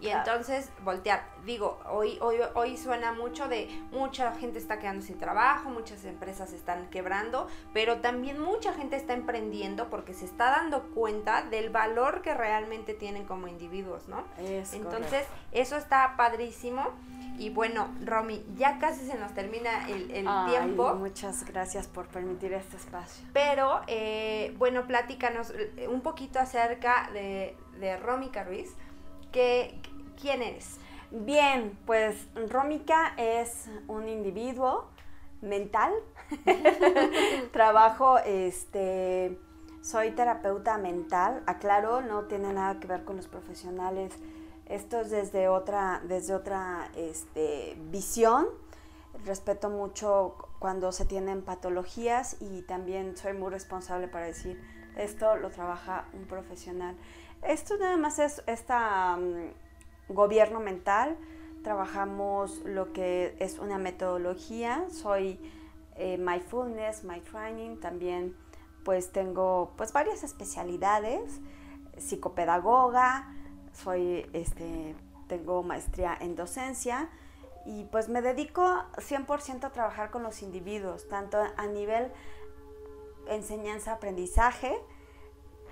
y 0.00 0.08
entonces 0.08 0.70
voltear. 0.84 1.22
Digo, 1.44 1.78
hoy, 1.88 2.18
hoy, 2.20 2.38
hoy 2.54 2.76
suena 2.76 3.12
mucho 3.12 3.46
de 3.48 3.68
mucha 3.92 4.32
gente 4.32 4.58
está 4.58 4.80
quedando 4.80 5.06
sin 5.06 5.16
trabajo, 5.16 5.70
muchas 5.70 6.04
empresas 6.04 6.52
están 6.52 6.90
quebrando, 6.90 7.46
pero 7.72 8.00
también 8.00 8.40
mucha 8.40 8.72
gente 8.72 8.96
está 8.96 9.12
emprendiendo 9.12 9.90
porque 9.90 10.12
se 10.12 10.24
está 10.24 10.50
dando 10.50 10.82
cuenta 10.90 11.42
del 11.42 11.70
valor 11.70 12.22
que 12.22 12.34
realmente 12.34 12.94
tienen 12.94 13.24
como 13.26 13.46
individuos, 13.46 14.08
¿no? 14.08 14.24
entonces, 14.38 15.24
eso 15.52 15.76
está 15.76 16.14
padrísimo. 16.16 16.90
Y 17.38 17.50
bueno, 17.50 17.88
Romy, 18.04 18.44
ya 18.56 18.78
casi 18.78 19.06
se 19.06 19.18
nos 19.18 19.32
termina 19.32 19.88
el, 19.88 20.08
tiempo. 20.48 20.94
Muchas 20.94 21.44
gracias 21.44 21.88
por 21.88 22.06
permitir 22.08 22.52
este 22.52 22.76
espacio. 22.76 23.26
Pero, 23.32 23.80
eh, 23.86 24.54
bueno, 24.58 24.86
platícanos 24.86 25.50
eh, 25.50 25.88
un 25.88 26.02
poquito 26.02 26.38
acerca 26.38 27.10
de, 27.12 27.56
de 27.80 27.96
Rómica 27.96 28.44
Ruiz. 28.44 28.74
Que, 29.32 29.80
¿Quién 30.20 30.42
eres? 30.42 30.78
Bien, 31.10 31.78
pues 31.84 32.28
Rómica 32.48 33.14
es 33.16 33.68
un 33.88 34.08
individuo 34.08 34.88
mental. 35.42 35.92
Trabajo, 37.52 38.18
este, 38.18 39.38
soy 39.82 40.12
terapeuta 40.12 40.78
mental. 40.78 41.42
Aclaro, 41.46 42.00
no 42.00 42.24
tiene 42.24 42.52
nada 42.52 42.80
que 42.80 42.86
ver 42.86 43.04
con 43.04 43.16
los 43.16 43.26
profesionales 43.28 44.14
esto 44.66 45.00
es 45.00 45.10
desde 45.10 45.48
otra, 45.48 46.02
desde 46.06 46.34
otra 46.34 46.90
este, 46.96 47.76
visión. 47.90 48.46
Respeto 49.24 49.68
mucho 49.68 50.36
cuando 50.58 50.92
se 50.92 51.04
tienen 51.04 51.42
patologías 51.42 52.36
y 52.40 52.62
también 52.62 53.16
soy 53.16 53.34
muy 53.34 53.50
responsable 53.50 54.08
para 54.08 54.26
decir, 54.26 54.60
esto 54.96 55.36
lo 55.36 55.50
trabaja 55.50 56.06
un 56.12 56.24
profesional. 56.26 56.96
Esto 57.42 57.76
nada 57.76 57.96
más 57.96 58.18
es 58.18 58.42
este 58.46 58.74
gobierno 60.08 60.60
mental. 60.60 61.16
Trabajamos 61.62 62.58
lo 62.64 62.92
que 62.92 63.36
es 63.40 63.58
una 63.58 63.78
metodología. 63.78 64.86
Soy 64.90 65.40
eh, 65.96 66.18
Mindfulness, 66.18 67.04
My 67.04 67.20
Training. 67.20 67.78
También 67.80 68.36
pues 68.84 69.12
tengo 69.12 69.72
pues 69.76 69.92
varias 69.92 70.22
especialidades. 70.22 71.40
Psicopedagoga, 71.98 73.28
soy, 73.72 74.26
este, 74.32 74.94
tengo 75.28 75.62
maestría 75.62 76.16
en 76.20 76.36
docencia 76.36 77.08
y 77.64 77.84
pues 77.84 78.08
me 78.08 78.22
dedico 78.22 78.62
100% 78.96 79.64
a 79.64 79.70
trabajar 79.70 80.10
con 80.10 80.22
los 80.22 80.42
individuos, 80.42 81.08
tanto 81.08 81.38
a 81.56 81.66
nivel 81.66 82.10
enseñanza-aprendizaje, 83.28 84.76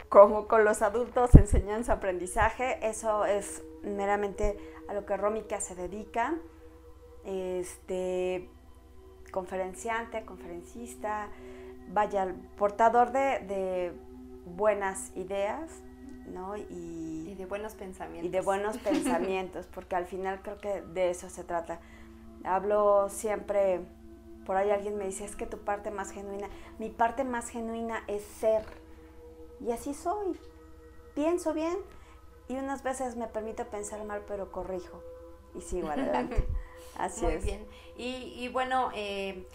como 0.09 0.47
con 0.47 0.65
los 0.65 0.83
adultos 0.83 1.35
enseñanza-aprendizaje. 1.35 2.79
Eso 2.87 3.25
es 3.25 3.63
meramente 3.83 4.57
a 4.89 4.95
lo 4.95 5.05
que 5.05 5.17
Rómica 5.17 5.61
se 5.61 5.75
dedica. 5.75 6.37
Este, 7.25 8.49
conferenciante, 9.31 10.25
conferencista, 10.25 11.29
vaya, 11.89 12.35
portador 12.57 13.13
de, 13.13 13.41
de 13.41 13.93
buenas 14.47 15.15
ideas, 15.17 15.83
y, 16.71 17.10
de 17.41 17.47
buenos 17.47 17.75
pensamientos. 17.75 18.27
Y 18.27 18.29
de 18.31 18.41
buenos 18.41 18.79
pensamientos, 18.91 19.67
porque 19.67 19.97
al 19.97 20.07
final 20.07 20.41
creo 20.43 20.59
que 20.59 20.83
de 20.83 21.11
eso 21.11 21.29
se 21.29 21.45
trata. 21.45 21.81
Hablo 22.45 23.09
siempre, 23.09 23.81
por 24.47 24.57
ahí 24.57 24.71
alguien 24.71 24.97
me 24.97 25.07
dice, 25.07 25.25
es 25.25 25.37
que 25.37 25.47
tu 25.47 25.59
parte 25.59 25.91
más 25.91 26.11
genuina, 26.13 26.49
mi 26.79 26.91
parte 26.91 27.25
más 27.25 27.49
genuina 27.49 28.03
es 28.07 28.23
ser. 28.23 28.65
Y 29.61 29.73
así 29.73 29.95
soy. 29.95 30.39
Pienso 31.15 31.53
bien 31.53 31.77
y 32.49 32.57
unas 32.57 32.83
veces 32.83 33.17
me 33.17 33.27
permito 33.27 33.67
pensar 33.67 34.05
mal, 34.05 34.23
pero 34.27 34.51
corrijo 34.53 35.03
y 35.55 35.61
sigo 35.61 35.89
adelante. 35.91 36.47
Así 36.97 37.25
Muy 37.25 37.37
bien. 37.37 37.67
Y, 37.97 38.35
y 38.37 38.49
bueno, 38.49 38.91
eh, 38.95 39.47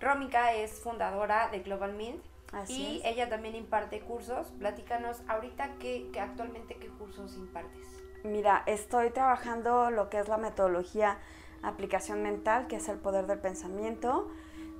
Rómica 0.00 0.52
es 0.54 0.72
fundadora 0.72 1.48
de 1.48 1.60
Global 1.60 1.94
Mint 1.94 2.22
y 2.68 3.00
ella 3.04 3.28
también 3.28 3.54
imparte 3.54 4.00
cursos. 4.00 4.48
Platícanos 4.58 5.22
ahorita 5.28 5.76
que, 5.78 6.10
actualmente 6.20 6.76
qué 6.76 6.88
cursos 6.88 7.36
impartes. 7.36 7.86
Mira, 8.24 8.62
estoy 8.66 9.10
trabajando 9.10 9.90
lo 9.90 10.08
que 10.08 10.18
es 10.18 10.28
la 10.28 10.36
metodología 10.36 11.18
aplicación 11.62 12.22
mental, 12.22 12.66
que 12.66 12.76
es 12.76 12.88
el 12.88 12.98
poder 12.98 13.26
del 13.26 13.38
pensamiento. 13.38 14.28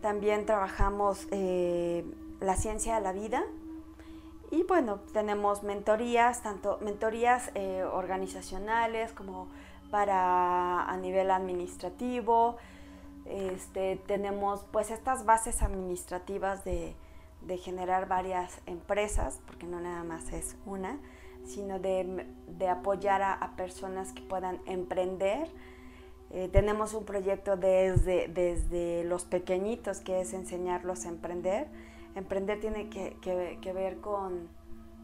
También 0.00 0.46
trabajamos 0.46 1.26
eh, 1.30 2.04
la 2.40 2.56
ciencia 2.56 2.94
de 2.96 3.00
la 3.00 3.12
vida. 3.12 3.44
Y 4.50 4.64
bueno, 4.64 5.00
tenemos 5.12 5.62
mentorías, 5.62 6.42
tanto 6.42 6.78
mentorías 6.82 7.50
eh, 7.54 7.84
organizacionales 7.84 9.12
como 9.12 9.48
para 9.90 10.84
a 10.84 10.96
nivel 10.98 11.30
administrativo. 11.30 12.58
Este, 13.24 13.96
tenemos 14.06 14.66
pues 14.72 14.90
estas 14.90 15.24
bases 15.24 15.62
administrativas 15.62 16.64
de, 16.64 16.94
de 17.46 17.58
generar 17.58 18.08
varias 18.08 18.60
empresas, 18.66 19.40
porque 19.46 19.66
no 19.66 19.80
nada 19.80 20.04
más 20.04 20.32
es 20.32 20.56
una, 20.64 20.98
sino 21.44 21.78
de, 21.78 22.26
apoyar 22.68 23.22
a, 23.22 23.56
personas 23.56 24.12
que 24.12 24.22
puedan 24.22 24.60
emprender. 24.66 25.48
Eh, 26.30 26.48
tenemos 26.52 26.94
un 26.94 27.04
proyecto 27.04 27.56
desde, 27.56 28.28
desde 28.28 29.04
los 29.04 29.24
pequeñitos, 29.24 30.00
que 30.00 30.20
es 30.20 30.32
enseñarlos 30.32 31.04
a 31.04 31.08
emprender. 31.08 31.68
Emprender 32.14 32.60
tiene 32.60 32.88
que, 32.88 33.16
que, 33.20 33.72
ver 33.72 33.98
con, 33.98 34.48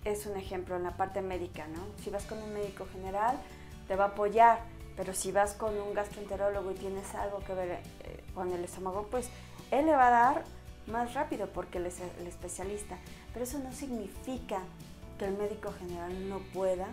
es 0.06 0.25
un 0.25 0.38
ejemplo 0.38 0.75
en 0.75 0.84
la 0.84 0.95
parte 0.95 1.21
médica, 1.21 1.67
¿no? 1.67 1.82
Si 2.02 2.10
vas 2.10 2.23
con 2.25 2.41
un 2.41 2.54
médico 2.54 2.88
general, 2.91 3.38
te 3.88 3.95
va 3.95 4.06
a 4.06 4.08
apoyar, 4.10 4.60
pero 4.99 5.13
si 5.13 5.31
vas 5.31 5.53
con 5.53 5.79
un 5.79 5.93
gastroenterólogo 5.93 6.71
y 6.71 6.73
tienes 6.73 7.15
algo 7.15 7.39
que 7.47 7.53
ver 7.53 7.69
eh, 7.71 8.21
con 8.35 8.51
el 8.51 8.65
estómago, 8.65 9.07
pues 9.09 9.29
él 9.71 9.85
le 9.85 9.93
va 9.95 10.09
a 10.09 10.12
dar 10.12 10.43
más 10.88 11.13
rápido 11.13 11.47
porque 11.53 11.77
él 11.77 11.85
es 11.85 12.01
el 12.01 12.27
especialista. 12.27 12.97
Pero 13.31 13.45
eso 13.45 13.59
no 13.59 13.71
significa 13.71 14.59
que 15.17 15.27
el 15.27 15.38
médico 15.38 15.71
general 15.79 16.27
no 16.27 16.39
pueda 16.53 16.88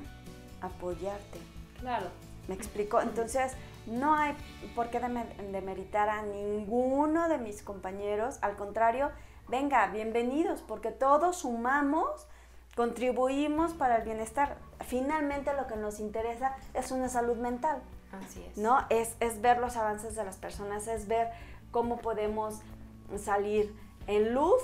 apoyarte. 0.61 1.41
Claro. 1.81 2.07
¿Me 2.47 2.55
explico? 2.55 3.01
Entonces, 3.01 3.55
no 3.87 4.15
hay 4.15 4.37
por 4.77 4.89
qué 4.91 5.01
demeritar 5.01 6.09
a 6.09 6.23
ninguno 6.23 7.29
de 7.29 7.39
mis 7.39 7.61
compañeros. 7.65 8.39
Al 8.41 8.55
contrario, 8.55 9.11
venga, 9.49 9.85
bienvenidos, 9.89 10.63
porque 10.63 10.93
todos 10.93 11.39
sumamos, 11.39 12.29
contribuimos 12.77 13.73
para 13.73 13.97
el 13.97 14.05
bienestar. 14.05 14.59
Finalmente 14.87 15.53
lo 15.55 15.67
que 15.67 15.75
nos 15.75 15.99
interesa 15.99 16.55
es 16.73 16.93
una 16.93 17.09
salud 17.09 17.37
mental. 17.39 17.83
Así 18.13 18.45
es. 18.45 18.57
¿No? 18.57 18.87
Es, 18.89 19.17
es 19.21 19.41
ver 19.41 19.59
los 19.59 19.77
avances 19.77 20.15
de 20.15 20.25
las 20.25 20.37
personas, 20.37 20.87
es 20.87 21.09
ver 21.09 21.31
cómo 21.71 21.99
podemos 21.99 22.61
salir 23.19 23.75
en 24.07 24.35
luz 24.35 24.63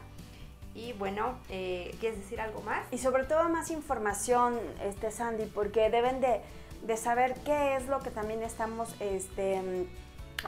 Y 0.75 0.93
bueno, 0.95 1.39
eh, 1.49 1.95
¿quieres 2.01 2.19
decir 2.19 2.41
algo 2.41 2.61
más? 2.63 2.85
Y 2.91 2.99
sobre 2.99 3.25
todo 3.25 3.49
más 3.49 3.71
información, 3.71 4.59
este 4.83 5.11
Sandy, 5.11 5.47
porque 5.47 5.89
deben 5.91 6.21
de, 6.21 6.41
de 6.83 6.97
saber 6.97 7.35
qué 7.45 7.77
es 7.77 7.87
lo 7.87 8.01
que 8.01 8.11
también 8.11 8.43
estamos 8.43 8.95
este, 9.01 9.87